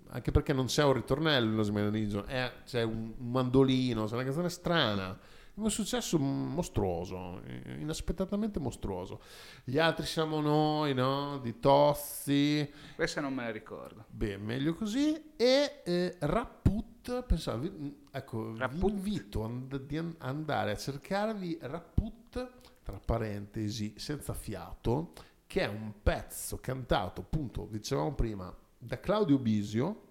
anche 0.10 0.32
perché 0.32 0.54
non 0.54 0.66
c'è 0.66 0.84
un 0.84 0.94
ritornello 0.94 1.66
in 1.66 1.74
My 1.74 1.82
Religion, 1.82 2.24
è- 2.28 2.52
c'è 2.66 2.84
un 2.84 3.14
mandolino, 3.18 4.06
c'è 4.06 4.14
una 4.14 4.24
canzone 4.24 4.50
strana. 4.50 5.18
È 5.54 5.62
un 5.62 5.70
successo 5.72 6.18
mostruoso, 6.18 7.42
eh, 7.44 7.78
inaspettatamente 7.80 8.60
mostruoso. 8.60 9.22
Gli 9.66 9.78
altri 9.78 10.06
siamo 10.06 10.40
noi, 10.40 10.94
no? 10.94 11.38
Di 11.40 11.60
Tozzi, 11.60 12.60
eh. 12.60 12.72
Questa 12.96 13.20
non 13.20 13.34
me 13.34 13.44
la 13.44 13.52
ricordo. 13.52 14.06
beh, 14.10 14.38
meglio 14.38 14.74
così. 14.74 15.34
E 15.36 15.82
eh, 15.84 16.16
Rapput, 16.20 17.24
pensavo, 17.24 17.68
ecco, 18.10 18.56
Rapput. 18.56 18.80
vi 18.86 18.90
invito 18.92 19.44
and- 19.44 19.82
di 19.82 19.98
an- 19.98 20.16
andare 20.20 20.72
a 20.72 20.78
cercarvi 20.78 21.58
Rapput, 21.62 22.52
tra 22.84 23.00
parentesi, 23.04 23.96
senza 23.98 24.34
fiato, 24.34 25.12
che 25.46 25.62
è 25.62 25.68
un 25.68 25.92
pezzo 26.02 26.58
cantato, 26.60 27.20
appunto, 27.22 27.68
dicevamo 27.70 28.14
prima, 28.14 28.56
da 28.80 29.00
Claudio 29.00 29.38
Bisio, 29.38 30.08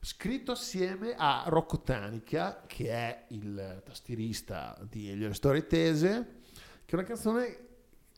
scritto 0.00 0.52
assieme 0.52 1.14
a 1.16 1.44
Rocco 1.46 1.80
Tanica, 1.82 2.64
che 2.66 2.88
è 2.90 3.26
il 3.28 3.82
tastierista 3.84 4.78
di 4.88 5.14
Le 5.16 5.34
Storie 5.34 5.66
Tese, 5.66 6.40
che 6.84 6.92
è 6.96 6.98
una 6.98 7.06
canzone 7.06 7.64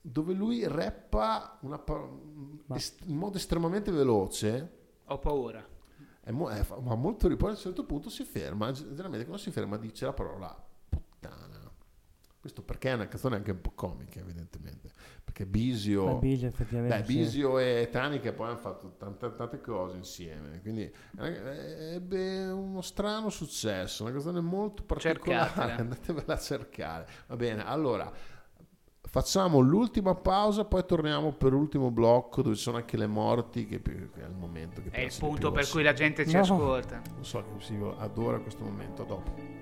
dove 0.00 0.32
lui 0.32 0.66
rappa 0.66 1.58
una 1.62 1.78
pa- 1.78 2.08
est- 2.74 3.04
in 3.04 3.16
modo 3.16 3.36
estremamente 3.36 3.90
veloce. 3.90 4.76
Ho 5.06 5.18
paura. 5.18 5.66
È 6.20 6.30
mo- 6.30 6.48
è 6.50 6.62
fa- 6.62 6.78
ma 6.78 6.94
molto 6.94 7.26
ri- 7.28 7.36
poi 7.36 7.50
a 7.50 7.52
un 7.52 7.58
certo 7.58 7.84
punto 7.84 8.10
si 8.10 8.24
ferma, 8.24 8.70
generalmente 8.70 9.24
quando 9.26 9.42
si 9.42 9.50
ferma 9.50 9.76
dice 9.76 10.04
la 10.04 10.12
parola 10.12 10.66
puttana. 10.88 11.46
Questo 12.40 12.62
perché 12.62 12.90
è 12.90 12.94
una 12.94 13.08
canzone 13.08 13.36
anche 13.36 13.50
un 13.50 13.60
po' 13.60 13.72
comica, 13.72 14.20
evidentemente. 14.20 14.90
Perché 15.38 15.46
Bisio, 15.46 16.04
Beh, 16.14 16.18
Bisio 16.18 16.48
effettivamente. 16.48 16.96
Beh, 16.98 17.04
sì. 17.04 17.16
Bisio 17.18 17.58
e 17.60 17.88
Tanica 17.92 18.32
poi 18.32 18.48
hanno 18.48 18.56
fatto 18.56 18.94
tante, 18.98 19.32
tante 19.36 19.60
cose 19.60 19.96
insieme, 19.96 20.60
quindi 20.60 20.92
ebbe 21.16 22.48
uno 22.48 22.80
strano 22.80 23.28
successo, 23.30 24.02
una 24.02 24.10
canzone 24.12 24.40
molto 24.40 24.82
particolare, 24.82 25.44
Cercatela. 25.48 25.76
andatevela 25.78 26.32
a 26.34 26.38
cercare. 26.38 27.06
Va 27.28 27.36
bene, 27.36 27.64
allora 27.64 28.10
facciamo 29.00 29.60
l'ultima 29.60 30.16
pausa, 30.16 30.64
poi 30.64 30.84
torniamo 30.84 31.30
per 31.32 31.52
l'ultimo 31.52 31.92
blocco 31.92 32.42
dove 32.42 32.56
ci 32.56 32.62
sono 32.62 32.78
anche 32.78 32.96
le 32.96 33.06
morti, 33.06 33.64
che, 33.64 33.80
che 33.80 33.92
è 34.14 34.24
il 34.26 34.34
momento 34.36 34.82
che 34.82 34.90
È 34.90 35.00
il 35.02 35.14
punto 35.16 35.52
per 35.52 35.68
cui 35.68 35.84
la 35.84 35.92
gente 35.92 36.26
ci 36.26 36.34
No. 36.34 36.40
ascolta. 36.40 37.00
lo 37.16 37.22
so 37.22 37.42
che 37.44 37.64
Silvio 37.64 37.96
adora 37.96 38.40
questo 38.40 38.64
momento, 38.64 39.02
a 39.02 39.06
dopo. 39.06 39.57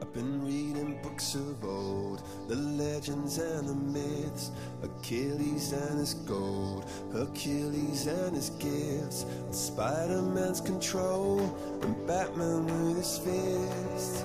I've 0.00 0.14
been 0.14 0.44
reading 0.46 0.98
books 1.02 1.34
of 1.34 1.62
old, 1.62 2.22
the 2.48 2.56
legends 2.56 3.36
and 3.36 3.68
the 3.68 3.74
myths, 3.74 4.50
Achilles 4.82 5.72
and 5.72 5.98
his 5.98 6.14
gold, 6.14 6.88
Achilles 7.14 8.06
and 8.06 8.34
his 8.34 8.50
gifts, 8.50 9.26
Spider 9.50 10.22
Man's 10.22 10.62
control, 10.62 11.40
and 11.82 12.06
Batman 12.06 12.64
with 12.66 12.96
his 12.96 13.18
fist. 13.18 14.24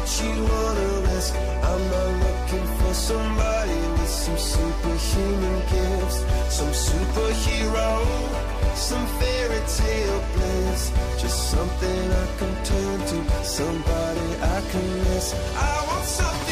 Much 0.00 0.22
you 0.22 0.44
wanna 0.44 0.88
risk? 1.12 1.34
I'm 1.36 1.82
not 1.92 2.10
looking 2.24 2.66
for 2.78 2.94
somebody 2.94 3.80
with 3.98 4.08
some 4.08 4.38
superhuman 4.38 5.58
gifts, 5.72 6.18
some 6.48 6.72
superhero, 6.88 7.90
some 8.74 9.06
fairy 9.18 9.60
tale 9.78 10.24
bliss. 10.32 10.92
Just 11.20 11.50
something 11.50 12.12
I 12.22 12.26
can 12.38 12.54
turn 12.64 12.98
to, 13.10 13.44
somebody 13.44 14.26
I 14.56 14.60
can 14.70 14.88
miss. 15.04 15.34
I 15.68 15.84
want 15.86 16.06
something 16.06 16.49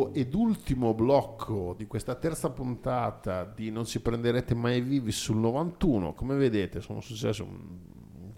quarto 0.00 0.14
ed 0.14 0.34
ultimo 0.34 0.94
blocco 0.94 1.74
di 1.76 1.86
questa 1.86 2.14
terza 2.14 2.50
puntata 2.50 3.44
di 3.44 3.70
Non 3.70 3.84
ci 3.84 4.00
prenderete 4.00 4.54
mai 4.54 4.80
vivi 4.80 5.12
sul 5.12 5.36
91. 5.36 6.14
Come 6.14 6.36
vedete, 6.36 6.80
sono 6.80 7.00
successe 7.00 7.42
un 7.42 7.78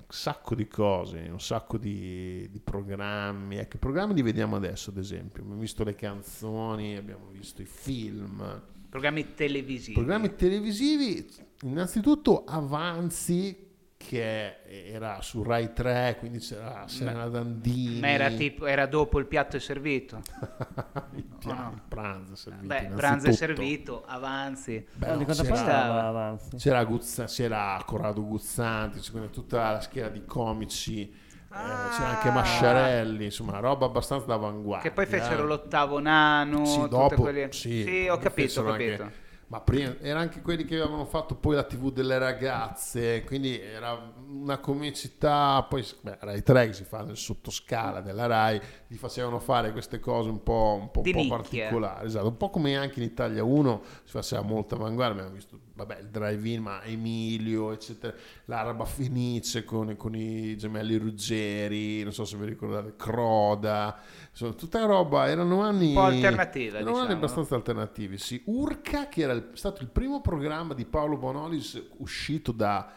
sacco 0.09 0.55
di 0.55 0.67
cose, 0.67 1.29
un 1.31 1.41
sacco 1.41 1.79
di, 1.79 2.49
di 2.51 2.61
programmi. 2.61 3.57
Ecco, 3.57 3.77
i 3.77 3.79
programmi 3.79 4.15
li 4.15 4.23
vediamo 4.23 4.57
adesso, 4.57 4.91
ad 4.91 4.99
esempio. 4.99 5.43
Abbiamo 5.43 5.61
visto 5.61 5.85
le 5.85 5.95
canzoni, 5.95 6.97
abbiamo 6.97 7.29
visto 7.31 7.63
i 7.63 7.67
film. 7.67 8.63
Programmi 8.89 9.35
televisivi. 9.35 9.95
Programmi 9.95 10.35
televisivi, 10.35 11.27
innanzitutto 11.63 12.45
Avanzi, 12.45 13.71
che 14.07 14.63
era 14.93 15.21
su 15.23 15.43
Rai 15.43 15.73
3, 15.73 16.17
quindi 16.19 16.39
c'era 16.39 16.85
Serena 16.87 17.29
Dandini. 17.29 18.01
Ma 18.01 18.09
era, 18.09 18.29
tipo, 18.31 18.67
era 18.67 18.87
dopo 18.87 19.19
il 19.19 19.27
piatto 19.27 19.57
è 19.57 19.61
servito. 19.61 20.21
il, 21.15 21.25
pia- 21.39 21.55
no? 21.55 21.73
il 21.75 21.83
pranzo 21.89 22.35
servito. 22.37 22.67
Beh, 22.67 22.91
pranzo 22.95 23.29
è 23.29 23.33
servito, 23.33 24.03
avanzi. 24.07 24.87
Beh, 24.95 25.07
No, 25.15 25.15
no, 25.17 25.25
c'era-? 25.27 26.39
C'era, 26.57 26.85
Guzza- 26.85 27.25
c'era 27.25 27.83
Corrado 27.87 28.25
Guzzanti, 28.27 29.01
quindi 29.11 29.31
tutta 29.31 29.73
la 29.73 29.81
schiera 29.81 30.09
di 30.09 30.25
comici, 30.25 31.03
eh, 31.03 31.15
c'era 31.49 32.09
anche 32.09 32.31
Masciarelli, 32.31 33.25
insomma, 33.27 33.59
roba 33.61 33.87
abbastanza 33.87 34.27
d'avanguardia. 34.27 34.89
Che 34.89 34.95
poi 34.95 35.07
fecero 35.07 35.45
l'ottavo 35.47 36.01
nano, 36.01 36.65
Sì, 36.65 36.89
dopo, 36.89 37.23
quelle... 37.23 37.51
sì, 37.53 38.07
ho 38.11 38.19
capito, 38.19 38.61
ho 38.61 38.65
fecero 38.65 38.71
anche- 38.73 38.97
capito. 38.97 39.21
Ma 39.53 39.61
prima 39.61 39.95
era 40.01 40.19
anche 40.19 40.41
quelli 40.41 40.65
che 40.65 40.81
avevano 40.81 41.05
fatto 41.05 41.35
poi 41.35 41.57
la 41.57 41.65
TV 41.65 41.93
delle 41.93 42.17
ragazze, 42.17 43.23
quindi 43.23 43.61
era 43.61 44.11
una 44.27 44.57
comicità, 44.57 45.63
poi 45.69 45.85
beh, 46.01 46.17
Rai 46.21 46.43
3 46.43 46.69
che 46.69 46.73
si 46.73 46.85
fa 46.85 47.03
nel 47.03 47.19
sottoscala 47.19 48.01
della 48.01 48.25
Rai, 48.25 48.59
gli 48.87 48.97
facevano 48.97 49.39
fare 49.41 49.73
queste 49.73 50.01
cose 50.01 50.31
un 50.31 50.43
po', 50.43 50.79
un 50.81 50.91
po', 50.91 51.03
un 51.05 51.13
po' 51.13 51.27
particolari, 51.37 52.07
esatto, 52.07 52.29
un 52.29 52.37
po' 52.39 52.49
come 52.49 52.79
anche 52.79 53.01
in 53.01 53.05
Italia 53.05 53.45
1 53.45 53.83
si 54.05 54.13
faceva 54.13 54.41
molta 54.41 54.75
avanguardia, 54.75 55.19
abbiamo 55.19 55.37
visto 55.37 55.59
vabbè, 55.85 56.01
il 56.01 56.09
drive-in, 56.09 56.63
ma 56.63 56.83
Emilio, 56.85 57.73
eccetera, 57.73 58.15
l'Araba 58.47 58.85
Fenice 58.85 59.65
con, 59.65 59.97
con 59.97 60.15
i 60.15 60.57
gemelli 60.57 60.97
Ruggeri, 60.97 62.03
non 62.03 62.13
so 62.13 62.25
se 62.25 62.37
vi 62.37 62.47
ricordate, 62.47 62.95
Croda, 62.97 63.99
insomma, 64.31 64.53
tutta 64.53 64.85
roba, 64.85 65.29
erano 65.29 65.63
anni... 65.63 65.89
Un 65.89 65.95
po' 65.95 66.03
alternativa, 66.03 66.77
Erano 66.79 66.91
anni 66.97 67.01
diciamo. 67.07 67.19
abbastanza 67.19 67.55
alternativi, 67.55 68.19
sì. 68.19 68.41
Urca, 68.47 69.09
che 69.09 69.23
era 69.23 69.33
il- 69.33 69.51
stato 69.55 69.83
il 69.83 69.89
primo 69.89 70.21
programma 70.21 70.75
di 70.75 70.85
Paolo 70.85 71.17
Bonolis 71.17 71.81
uscito 71.99 72.53
da, 72.53 72.93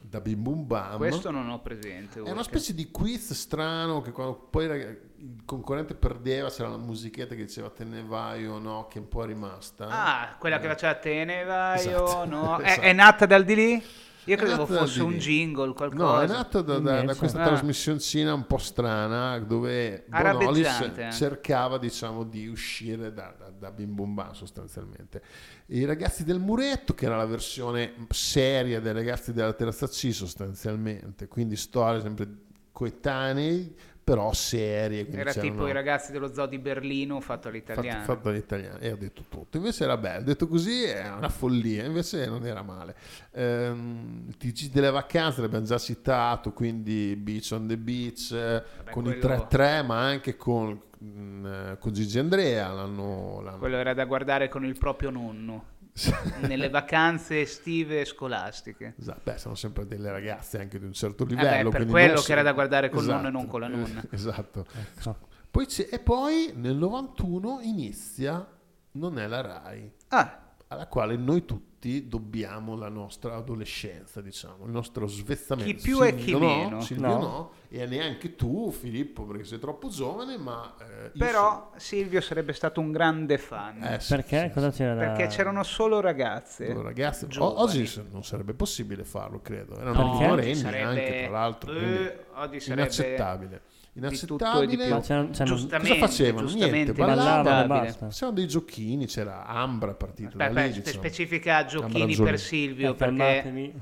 da 0.00 0.20
Bim 0.20 0.42
Bum 0.42 0.66
Bam. 0.66 0.96
Questo 0.96 1.30
non 1.30 1.48
ho 1.50 1.60
presente. 1.60 2.22
È 2.22 2.30
una 2.30 2.42
specie 2.42 2.74
di 2.74 2.90
quiz 2.90 3.32
strano 3.32 4.00
che 4.00 4.12
quando 4.12 4.34
poi 4.50 4.64
il 4.66 5.42
concorrente 5.44 5.94
perdeva 5.94 6.48
c'era 6.48 6.68
la 6.68 6.76
musichetta 6.78 7.34
che 7.34 7.44
diceva 7.44 7.68
te 7.70 7.84
ne 7.84 8.02
vai 8.02 8.46
o 8.46 8.58
no, 8.58 8.86
che 8.88 8.98
un 9.00 9.08
po' 9.08 9.24
è 9.24 9.26
rimasta. 9.26 9.86
Ah, 9.88 10.36
quella 10.38 10.58
che 10.58 10.66
Eh. 10.66 10.70
faceva 10.70 10.94
te 10.94 11.24
ne 11.24 11.44
vai 11.44 11.78
Esatto, 11.80 12.02
o 12.02 12.24
no? 12.24 12.58
È, 12.60 12.66
esatto. 12.66 12.80
è 12.80 12.92
nata 12.92 13.26
dal 13.26 13.44
di 13.44 13.54
lì? 13.54 13.84
Io 14.28 14.36
credevo 14.36 14.66
fosse 14.66 15.02
un 15.02 15.16
jingle, 15.18 15.72
qualcosa. 15.72 16.04
No, 16.04 16.20
è 16.20 16.26
nato 16.26 16.62
da, 16.62 16.78
da- 16.78 17.02
da 17.02 17.14
questa 17.14 17.42
Ah. 17.42 17.46
trasmissioncina 17.46 18.34
un 18.34 18.46
po' 18.46 18.58
strana 18.58 19.38
dove 19.38 20.04
Bonolis 20.08 20.66
Arabeggiante, 20.66 21.06
eh. 21.08 21.12
cercava 21.12 21.78
diciamo 21.78 22.24
di 22.24 22.46
uscire 22.46 23.12
da, 23.12 23.34
da, 23.38 23.50
da 23.50 23.70
Bim 23.70 23.94
Bum 23.94 24.14
Bam 24.14 24.32
sostanzialmente. 24.32 25.22
I 25.68 25.84
ragazzi 25.84 26.24
del 26.24 26.38
muretto, 26.40 26.94
che 26.94 27.06
era 27.06 27.16
la 27.16 27.26
versione 27.26 27.94
seria 28.10 28.80
dei 28.80 28.92
ragazzi 28.92 29.32
della 29.32 29.52
terza 29.54 29.86
C 29.88 30.10
sostanzialmente, 30.12 31.26
quindi 31.28 31.56
storie 31.56 32.00
sempre 32.00 32.28
coetanei, 32.72 33.74
però 34.08 34.32
serie. 34.32 35.06
Era 35.10 35.32
tipo 35.32 35.66
i 35.68 35.72
ragazzi 35.72 36.12
dello 36.12 36.32
zoo 36.32 36.46
di 36.46 36.58
Berlino 36.58 37.20
fatto 37.20 37.48
all'italiano. 37.48 38.00
Fatto, 38.00 38.12
fatto 38.14 38.28
all'italiano 38.28 38.78
e 38.78 38.92
ho 38.92 38.96
detto 38.96 39.24
tutto. 39.28 39.56
Invece 39.56 39.84
era 39.84 39.96
bello, 39.96 40.24
detto 40.24 40.48
così 40.48 40.82
è 40.84 41.10
una 41.10 41.28
follia, 41.28 41.84
invece 41.84 42.26
non 42.26 42.44
era 42.46 42.62
male. 42.62 42.94
Ehm, 43.32 44.30
TG 44.36 44.70
delle 44.70 44.90
vacanze 44.90 45.40
l'abbiamo 45.40 45.64
già 45.64 45.78
citato, 45.78 46.52
quindi 46.52 47.16
Beach 47.16 47.50
on 47.52 47.66
the 47.66 47.76
Beach, 47.76 48.32
eh, 48.32 48.62
con 48.90 49.04
i 49.04 49.18
quello- 49.18 49.20
3-3, 49.20 49.82
ma 49.82 49.98
anche 50.00 50.36
con, 50.36 50.80
mm, 51.02 51.72
con 51.78 51.92
Gigi 51.92 52.18
Andrea. 52.18 52.68
L'hanno, 52.72 53.40
l'hanno- 53.42 53.58
Quello 53.58 53.76
era 53.76 53.94
da 53.94 54.04
guardare 54.04 54.48
con 54.48 54.64
il 54.64 54.76
proprio 54.78 55.10
nonno. 55.10 55.76
Nelle 56.46 56.68
vacanze 56.70 57.40
estive 57.40 58.04
scolastiche. 58.04 58.94
Esatto, 58.98 59.20
Beh, 59.24 59.38
sono 59.38 59.54
sempre 59.54 59.86
delle 59.86 60.10
ragazze 60.10 60.60
anche 60.60 60.78
di 60.78 60.84
un 60.84 60.92
certo 60.92 61.24
Eh 61.24 61.26
beh, 61.26 61.34
livello. 61.34 61.70
per 61.70 61.84
quindi 61.84 61.92
quello 61.92 62.20
che 62.20 62.32
era 62.32 62.42
da 62.42 62.52
guardare 62.52 62.88
col 62.90 63.00
Esatto, 63.02 63.14
nonno 63.16 63.28
e 63.28 63.30
non 63.30 63.46
con 63.46 63.60
la 63.60 63.68
nonna. 63.68 64.02
Esatto. 64.10 64.66
Ecco. 64.96 65.16
Poi 65.50 65.66
c'è- 65.66 65.88
e 65.90 65.98
poi 65.98 66.52
nel 66.54 66.76
91 66.76 67.60
inizia 67.62 68.46
Non 68.92 69.18
è 69.18 69.26
la 69.26 69.40
RAI. 69.40 69.92
Ah, 70.08 70.54
alla 70.68 70.86
quale 70.86 71.16
noi 71.16 71.44
tutti 71.44 71.67
dobbiamo 71.78 72.74
la 72.76 72.88
nostra 72.88 73.36
adolescenza, 73.36 74.20
diciamo, 74.20 74.64
il 74.64 74.70
nostro 74.72 75.06
svezzamento. 75.06 75.72
Chi 75.72 75.80
più 75.80 76.02
e 76.04 76.14
chi 76.16 76.22
Silvio 76.24 76.38
no, 76.38 76.46
meno. 76.56 76.80
Silvio 76.80 77.06
no. 77.06 77.18
No. 77.18 77.50
e 77.68 77.86
neanche 77.86 78.34
tu, 78.34 78.70
Filippo, 78.72 79.22
perché 79.24 79.44
sei 79.44 79.58
troppo 79.60 79.88
giovane, 79.88 80.36
ma 80.38 80.74
eh, 80.80 81.10
però 81.16 81.70
Silvio 81.76 82.20
sarebbe 82.20 82.52
stato 82.52 82.80
un 82.80 82.90
grande 82.90 83.38
fan. 83.38 83.82
Eh, 83.84 84.00
sì, 84.00 84.14
Perché? 84.16 84.46
sì, 84.48 84.50
Cosa 84.54 84.70
sì. 84.72 84.78
c'era? 84.78 84.94
Perché 84.96 85.26
c'erano 85.28 85.62
solo 85.62 86.00
ragazze. 86.00 86.66
Allora, 86.70 86.88
ragazzi, 86.88 87.26
o- 87.38 87.60
oggi 87.60 87.88
non 88.10 88.24
sarebbe 88.24 88.54
possibile 88.54 89.04
farlo, 89.04 89.40
credo. 89.40 89.78
Erano 89.78 90.14
minorenni 90.18 90.54
Sarebbe- 90.56 90.82
anche, 90.84 91.22
tra 91.22 91.30
l'altro. 91.30 91.72
quindi 91.72 92.10
oggi 92.34 92.60
sarebbe 92.60 92.80
inaccettabile. 92.82 93.62
Tutto 94.00 94.62
e 94.62 94.66
di 94.66 94.74
Inaccettabile. 94.74 94.84
più. 94.86 94.94
Ma 94.94 95.00
c'erano- 95.00 95.30
c'erano- 95.30 95.56
Giustamente, 95.56 95.94
Cosa 95.94 96.06
facevano? 96.06 96.46
giustamente 96.46 96.74
Niente, 96.76 96.92
ballavano. 96.92 98.08
C'erano 98.10 98.32
dei 98.32 98.48
giochini, 98.48 99.06
c'era 99.06 99.46
Ambra 99.46 99.94
partita 99.94 100.36
da 100.36 100.44
Aspetta, 100.46 100.66
lì. 100.66 100.72
spe- 100.72 100.82
diciamo. 100.82 101.02
specifica 101.04 101.64
giochini 101.64 102.16
per 102.16 102.38
Silvio 102.38 102.90
Eh, 102.92 102.94
perché. 102.94 103.72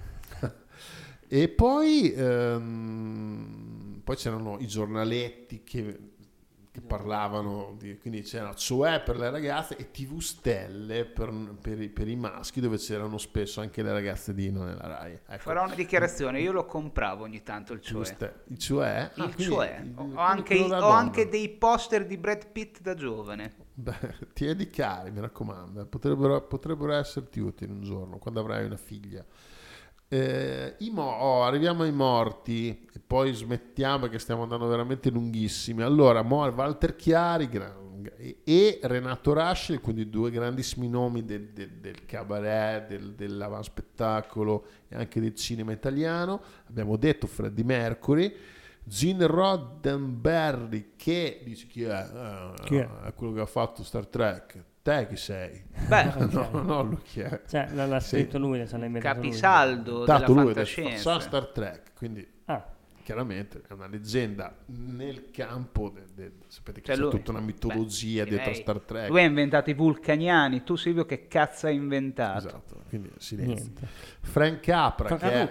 E 1.28 1.48
poi, 1.48 2.12
ehm, 2.16 4.00
poi 4.04 4.16
c'erano 4.16 4.58
i 4.60 4.66
giornaletti 4.68 5.62
che, 5.64 5.98
che 6.76 6.82
parlavano, 6.82 7.74
di, 7.78 7.96
quindi 7.98 8.20
c'era 8.20 8.54
Cioè 8.54 9.00
per 9.00 9.16
le 9.16 9.30
ragazze 9.30 9.76
e 9.76 9.90
TV 9.90 10.18
Stelle 10.18 11.06
per, 11.06 11.32
per 11.60 11.80
i, 11.80 11.88
per 11.88 12.06
i 12.06 12.16
maschi, 12.16 12.60
dove 12.60 12.76
c'erano 12.76 13.16
spesso 13.16 13.62
anche 13.62 13.82
le 13.82 13.92
ragazze 13.92 14.34
di 14.34 14.50
Non 14.50 14.66
nella 14.66 14.86
Rai. 14.86 15.12
Ecco. 15.14 15.38
farò 15.38 15.64
una 15.64 15.74
dichiarazione, 15.74 16.40
io 16.40 16.52
lo 16.52 16.66
compravo 16.66 17.24
ogni 17.24 17.42
tanto 17.42 17.72
il 17.72 17.80
cioè. 17.80 18.04
Ste- 18.04 18.34
il 18.48 18.58
Cioè? 18.58 19.10
Ah, 19.16 19.24
Il 19.24 19.36
cioè. 19.36 19.80
il- 19.82 19.92
Ho, 19.96 20.02
ho 20.02 20.80
donna. 20.80 20.96
anche 20.98 21.28
dei 21.28 21.48
poster 21.48 22.06
di 22.06 22.18
Brad 22.18 22.50
Pitt 22.52 22.80
da 22.82 22.94
giovane. 22.94 23.54
Beh, 23.72 23.94
tieni 24.34 24.68
cari, 24.68 25.10
mi 25.10 25.20
raccomando, 25.20 25.80
eh. 25.80 25.86
potrebbero, 25.86 26.42
potrebbero 26.42 26.92
esserti 26.92 27.40
utili 27.40 27.72
un 27.72 27.82
giorno 27.82 28.18
quando 28.18 28.40
avrai 28.40 28.66
una 28.66 28.76
figlia. 28.76 29.24
Eh, 30.08 30.76
i 30.78 30.90
mo- 30.90 31.02
oh, 31.02 31.42
arriviamo 31.42 31.82
ai 31.82 31.90
morti 31.92 32.68
e 32.92 33.00
poi 33.04 33.32
smettiamo 33.34 34.00
perché 34.00 34.18
stiamo 34.20 34.42
andando 34.44 34.66
veramente 34.68 35.10
lunghissimi. 35.10 35.82
Allora, 35.82 36.22
mo- 36.22 36.46
Walter 36.46 36.94
Chiari 36.94 37.48
gra- 37.48 37.84
e- 38.44 38.78
Renato 38.82 39.32
Rasci, 39.32 39.78
quindi 39.78 40.08
due 40.08 40.30
grandissimi 40.30 40.88
nomi 40.88 41.24
del, 41.24 41.48
del- 41.48 41.72
del 41.80 42.04
cabaret, 42.06 42.86
del, 42.86 43.14
dell'avanspettacolo 43.14 44.66
e 44.88 44.94
anche 44.96 45.20
del 45.20 45.34
cinema 45.34 45.72
italiano. 45.72 46.40
Abbiamo 46.68 46.96
detto 46.96 47.26
Freddie 47.26 47.64
Mercury. 47.64 48.32
Gene 48.88 49.26
Roddenberry 49.26 50.92
che 50.94 51.40
dici 51.44 51.66
chi 51.66 51.82
è? 51.82 52.08
Eh, 52.14 52.62
Chi 52.64 52.76
è? 52.76 52.88
è 53.06 53.12
quello 53.14 53.32
che 53.32 53.40
ha 53.40 53.46
fatto 53.46 53.82
Star 53.82 54.06
Trek 54.06 54.62
te 54.86 55.06
chi 55.08 55.16
sei? 55.16 55.64
Beh, 55.88 56.04
no, 56.30 56.48
no, 56.62 56.82
lui 56.82 57.02
chi 57.02 57.20
è? 57.20 57.42
Cioè, 57.48 57.68
l'ha, 57.72 57.86
l'ha 57.86 57.98
Sì. 58.00 58.18
scritto 58.18 58.38
lui, 58.38 58.58
l'ha 58.58 58.64
inventato 58.84 59.16
lui. 59.20 59.28
capisaldo 59.30 60.04
Tanto 60.04 60.26
della 60.32 60.42
lui 60.42 60.52
fantascienza. 60.54 60.96
sa 61.14 61.18
Star 61.20 61.46
Trek, 61.46 61.92
quindi 61.94 62.26
Ah, 62.44 62.64
chiaramente 63.02 63.62
è 63.66 63.72
una 63.72 63.88
leggenda 63.88 64.54
nel 64.66 65.30
campo, 65.32 65.90
de- 65.90 66.04
de- 66.14 66.32
sapete 66.46 66.80
che 66.80 66.86
Cioè 66.86 66.94
c'è 66.94 67.00
lui- 67.00 67.10
tutta 67.10 67.32
una 67.32 67.40
mitologia 67.40 68.22
beh, 68.22 68.28
dietro 68.30 68.50
a 68.50 68.54
Star 68.54 68.80
Trek. 68.80 69.08
Lui 69.08 69.20
ha 69.20 69.24
inventato 69.24 69.70
i 69.70 69.74
vulcaniani. 69.74 70.62
Tu, 70.62 70.76
Silvio, 70.76 71.04
che 71.04 71.26
cazzo 71.26 71.66
hai 71.66 71.74
inventato? 71.74 72.46
Esatto, 72.46 72.82
quindi 72.88 73.10
silenzio. 73.18 73.54
niente. 73.56 73.86
Frank 74.20 74.60
Capra 74.60 75.16
che 75.16 75.50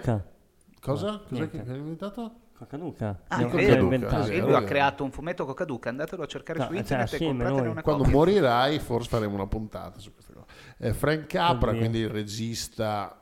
Cosa? 0.80 1.20
Cos'è 1.28 1.50
che 1.50 1.60
hai 1.60 1.76
inventato? 1.76 2.34
Cocaduca. 2.56 3.22
Ah, 3.28 3.36
abbiamo 3.36 3.54
vero. 3.54 3.82
inventato. 3.82 4.24
Sì, 4.24 4.34
allora- 4.38 4.58
ha 4.58 4.64
creato 4.64 5.04
un 5.04 5.10
fumetto 5.12 5.44
Cocaduca, 5.44 5.88
andatelo 5.90 6.22
a 6.22 6.26
cercare 6.26 6.58
No, 6.58 6.64
su 6.66 6.70
cioè, 6.72 6.80
internet 6.80 7.12
e 7.12 7.14
assieme 7.14 7.32
compratene 7.44 7.68
una 7.68 7.82
Quando 7.82 8.02
copia. 8.04 8.16
morirai 8.18 8.78
forse 8.78 9.08
faremo 9.08 9.34
una 9.34 9.46
puntata 9.46 9.98
su 9.98 10.12
questa 10.12 10.32
cosa. 10.32 10.46
Eh, 10.78 10.92
Frank 10.92 11.26
Capra, 11.26 11.68
Oddio. 11.70 11.80
quindi 11.80 11.98
il 12.00 12.08
regista 12.10 13.18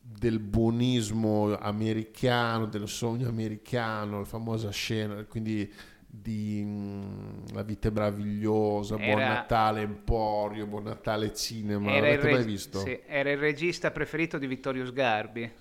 del 0.00 0.38
buonismo 0.38 1.56
americano, 1.58 2.66
del 2.66 2.88
sogno 2.88 3.28
americano, 3.28 4.18
la 4.18 4.24
famosa 4.24 4.70
scena, 4.70 5.24
quindi 5.24 5.72
di 6.06 6.62
mm, 6.64 7.46
La 7.54 7.62
vita 7.62 7.88
è 7.88 7.90
meravigliosa, 7.90 8.94
Buon 8.96 9.08
Era- 9.20 9.28
Natale 9.34 9.80
Emporio, 9.82 10.66
Buon 10.66 10.84
Natale 10.84 11.34
Cinema, 11.34 11.90
Era 11.90 12.06
l'avete 12.06 12.24
mai 12.26 12.34
reg- 12.36 12.46
visto? 12.46 12.78
sì, 12.78 13.00
era 13.06 13.32
il 13.32 13.38
regista 13.38 13.90
preferito 13.90 14.38
di 14.38 14.46
Vittorio 14.46 14.86
Sgarbi. 14.86 15.52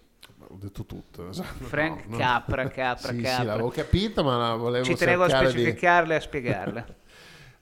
Ho 0.53 0.57
detto 0.57 0.85
tutto. 0.85 1.29
esatto. 1.29 1.63
Frank 1.65 2.05
No, 2.05 2.11
no. 2.11 2.17
Capra, 2.17 2.67
Capra, 2.69 3.09
Sì, 3.11 3.17
sì, 3.17 3.21
Capra. 3.23 3.43
l'avevo 3.45 3.69
capita, 3.69 4.21
ma 4.21 4.37
la 4.37 4.55
volevo 4.55 4.85
Ci 4.85 4.95
tenevo 4.95 5.23
a 5.23 5.27
cercare 5.29 5.51
di- 5.51 5.59
specificarle 5.59 6.13
e 6.13 6.17
a 6.17 6.21
spiegarle. 6.21 6.85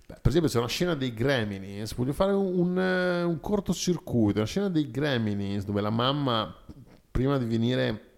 Beh, 0.08 0.16
per 0.22 0.28
esempio 0.28 0.50
c'è 0.50 0.58
una 0.58 0.68
scena 0.68 0.94
dei 0.94 1.14
Gremlins, 1.14 1.96
voglio 1.96 2.12
fare 2.12 2.34
un, 2.34 2.58
un, 2.60 2.78
un 2.78 3.39
cortocircuito, 3.39 4.39
una 4.39 4.48
scena 4.48 4.70
dei 4.70 4.92
Gremlins 4.92 5.64
dove 5.64 5.80
la 5.80 5.89
mamma, 5.89 6.54
prima 7.10 7.38
di 7.38 7.46
venire, 7.46 8.10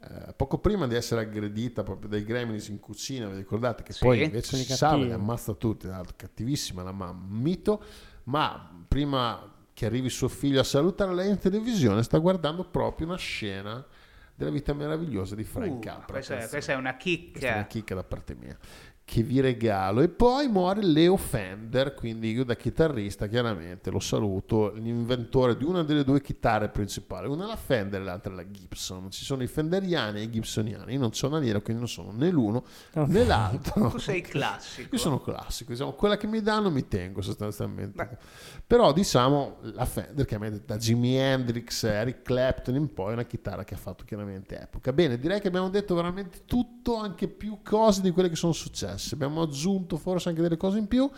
eh, 0.00 0.32
poco 0.34 0.56
prima 0.56 0.86
di 0.86 0.94
essere 0.94 1.20
aggredita 1.20 1.82
proprio 1.82 2.08
dai 2.08 2.24
Gremlins 2.24 2.68
in 2.68 2.80
cucina, 2.80 3.28
vi 3.28 3.36
ricordate 3.36 3.82
che 3.82 3.92
Sì. 3.92 3.98
poi 4.04 4.22
invece 4.22 4.56
si 4.56 4.72
salva 4.72 5.04
e 5.04 5.12
ammazza 5.12 5.52
tutti, 5.52 5.86
tra 5.86 5.96
l'altro, 5.96 6.14
cattivissima 6.16 6.82
la 6.82 6.92
mamma, 6.92 7.20
un 7.28 7.38
mito, 7.40 7.82
ma 8.24 8.70
prima 8.88 9.51
che 9.82 9.88
arrivi 9.88 10.08
suo 10.10 10.28
figlio 10.28 10.60
a 10.60 10.64
salutare 10.64 11.12
lei 11.12 11.28
in 11.30 11.38
televisione 11.40 12.04
sta 12.04 12.18
guardando 12.18 12.62
proprio 12.62 13.08
una 13.08 13.16
scena 13.16 13.84
della 14.32 14.52
vita 14.52 14.72
meravigliosa 14.72 15.34
di 15.34 15.42
Frank 15.42 15.72
Uh, 15.72 15.78
Capra. 15.80 16.12
questa, 16.14 16.46
questa 16.46 16.72
è 16.72 16.76
una 16.76 16.92
Questa 16.96 17.08
è 17.10 17.52
una 17.52 17.62
chicca. 17.62 17.66
chicca 17.66 17.94
da 17.96 18.04
parte 18.04 18.36
mia 18.36 18.56
che 19.04 19.22
vi 19.22 19.40
regalo 19.40 20.00
e 20.00 20.08
poi 20.08 20.48
muore 20.48 20.82
Leo 20.82 21.16
Fender 21.16 21.94
quindi 21.94 22.30
io 22.30 22.44
da 22.44 22.54
chitarrista 22.54 23.26
chiaramente 23.26 23.90
lo 23.90 24.00
saluto 24.00 24.72
l'inventore 24.72 25.56
di 25.56 25.64
una 25.64 25.82
delle 25.82 26.04
due 26.04 26.20
chitarre 26.20 26.68
principali 26.68 27.26
una 27.28 27.44
è 27.44 27.48
la 27.48 27.56
Fender 27.56 28.00
e 28.00 28.04
l'altra 28.04 28.32
è 28.32 28.36
la 28.36 28.50
Gibson 28.50 29.10
ci 29.10 29.24
sono 29.24 29.42
i 29.42 29.46
Fenderiani 29.48 30.20
e 30.20 30.22
i 30.22 30.30
Gibsoniani 30.30 30.94
io 30.94 30.98
non 31.00 31.12
sono 31.12 31.38
nero 31.38 31.60
quindi 31.60 31.82
non 31.82 31.90
sono 31.90 32.12
né 32.12 32.30
l'uno 32.30 32.64
né 32.94 33.24
l'altro 33.24 33.90
Tu 33.90 33.98
sei 33.98 34.22
classico. 34.22 34.88
io 34.92 34.98
sono 34.98 35.20
classico, 35.20 35.72
diciamo, 35.72 35.92
quella 35.92 36.16
che 36.16 36.26
mi 36.26 36.40
danno 36.40 36.70
mi 36.70 36.86
tengo 36.88 37.20
sostanzialmente. 37.22 38.18
Però 38.66 38.92
diciamo 38.92 39.58
la 39.74 39.84
Fender 39.84 40.38
me 40.38 40.62
da 40.64 40.76
Jimi 40.76 41.16
Hendrix, 41.16 41.84
Eric 41.84 42.22
Clapton 42.22 42.74
in 42.74 42.92
poi 42.92 43.10
è 43.10 43.12
una 43.12 43.24
chitarra 43.24 43.64
che 43.64 43.74
ha 43.74 43.78
fatto 43.78 44.04
chiaramente 44.04 44.60
epoca. 44.60 44.92
Bene, 44.92 45.18
direi 45.18 45.40
che 45.40 45.48
abbiamo 45.48 45.68
detto 45.68 45.94
veramente 45.94 46.42
tutto, 46.44 46.96
anche 46.96 47.28
più 47.28 47.58
cose 47.62 48.00
di 48.00 48.10
quelle 48.10 48.28
che 48.28 48.36
sono 48.36 48.52
successe. 48.52 48.91
Abbiamo 49.12 49.42
aggiunto 49.42 49.96
forse 49.96 50.28
anche 50.28 50.42
delle 50.42 50.56
cose 50.56 50.78
in 50.78 50.88
più. 50.88 51.08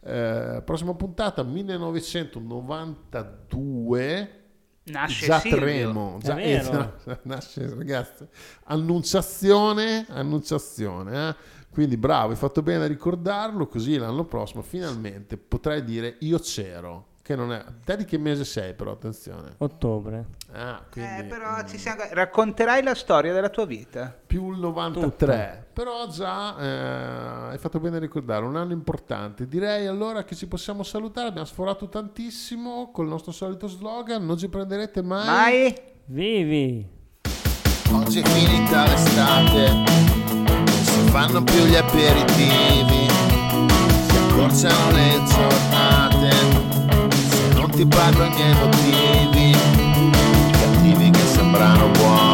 Eh, 0.00 0.62
prossima 0.64 0.94
puntata 0.94 1.42
1992. 1.42 4.40
Nasce 4.86 5.26
Già 5.26 5.38
Silvio. 5.38 5.58
Tremo, 5.58 6.18
già, 6.20 6.38
eh, 6.38 6.62
nasce, 7.22 7.74
ragazzi, 7.74 8.26
annunciazione, 8.64 10.04
annunciazione, 10.10 11.28
eh? 11.28 11.34
quindi 11.70 11.96
bravo, 11.96 12.32
hai 12.32 12.36
fatto 12.36 12.60
bene 12.60 12.84
a 12.84 12.86
ricordarlo, 12.86 13.66
così 13.66 13.96
l'anno 13.96 14.26
prossimo 14.26 14.60
finalmente 14.60 15.38
potrai 15.38 15.82
dire 15.84 16.16
io 16.20 16.38
c'ero, 16.38 17.12
che 17.24 17.34
non 17.34 17.52
è, 17.54 17.64
te 17.82 17.96
di 17.96 18.04
che 18.04 18.18
mese 18.18 18.44
sei 18.44 18.74
però, 18.74 18.92
attenzione, 18.92 19.54
Ottobre. 19.56 20.26
ah, 20.52 20.82
quindi 20.92 21.20
Eh, 21.20 21.24
però 21.24 21.64
ci 21.66 21.78
siamo... 21.78 22.02
Racconterai 22.10 22.82
la 22.82 22.94
storia 22.94 23.32
della 23.32 23.48
tua 23.48 23.64
vita. 23.64 24.14
più 24.26 24.52
il 24.52 24.58
93, 24.58 25.68
però 25.72 26.06
già 26.08 26.54
eh, 26.58 27.50
hai 27.52 27.56
fatto 27.58 27.80
bene 27.80 27.96
a 27.96 28.00
ricordarlo, 28.00 28.46
un 28.46 28.56
anno 28.56 28.74
importante, 28.74 29.46
direi 29.48 29.86
allora 29.86 30.22
che 30.24 30.34
ci 30.34 30.46
possiamo 30.46 30.82
salutare, 30.82 31.28
abbiamo 31.28 31.46
sforato 31.46 31.88
tantissimo 31.88 32.90
col 32.92 33.06
nostro 33.08 33.32
solito 33.32 33.68
slogan, 33.68 34.22
non 34.26 34.36
ci 34.36 34.50
prenderete 34.50 35.00
mai... 35.00 35.24
Mai? 35.26 35.74
Vivi! 36.04 36.86
Oggi 37.90 38.20
è 38.20 38.22
finita 38.26 38.84
l'estate, 38.86 39.70
non 40.34 40.66
si 40.66 41.08
fanno 41.08 41.42
più 41.42 41.64
gli 41.64 41.74
aperitivi, 41.74 43.08
si 44.08 44.16
accorciano 44.16 44.90
le 44.90 45.22
giornate, 45.24 46.53
se 47.74 47.84
non 47.84 47.88
ti 47.88 47.96
pago 47.96 48.24
i 48.24 48.30
miei 48.30 48.54
motivi, 48.54 49.56
cattivi 50.52 51.10
che 51.10 51.26
sembrano 51.26 51.88
buoni. 51.88 52.33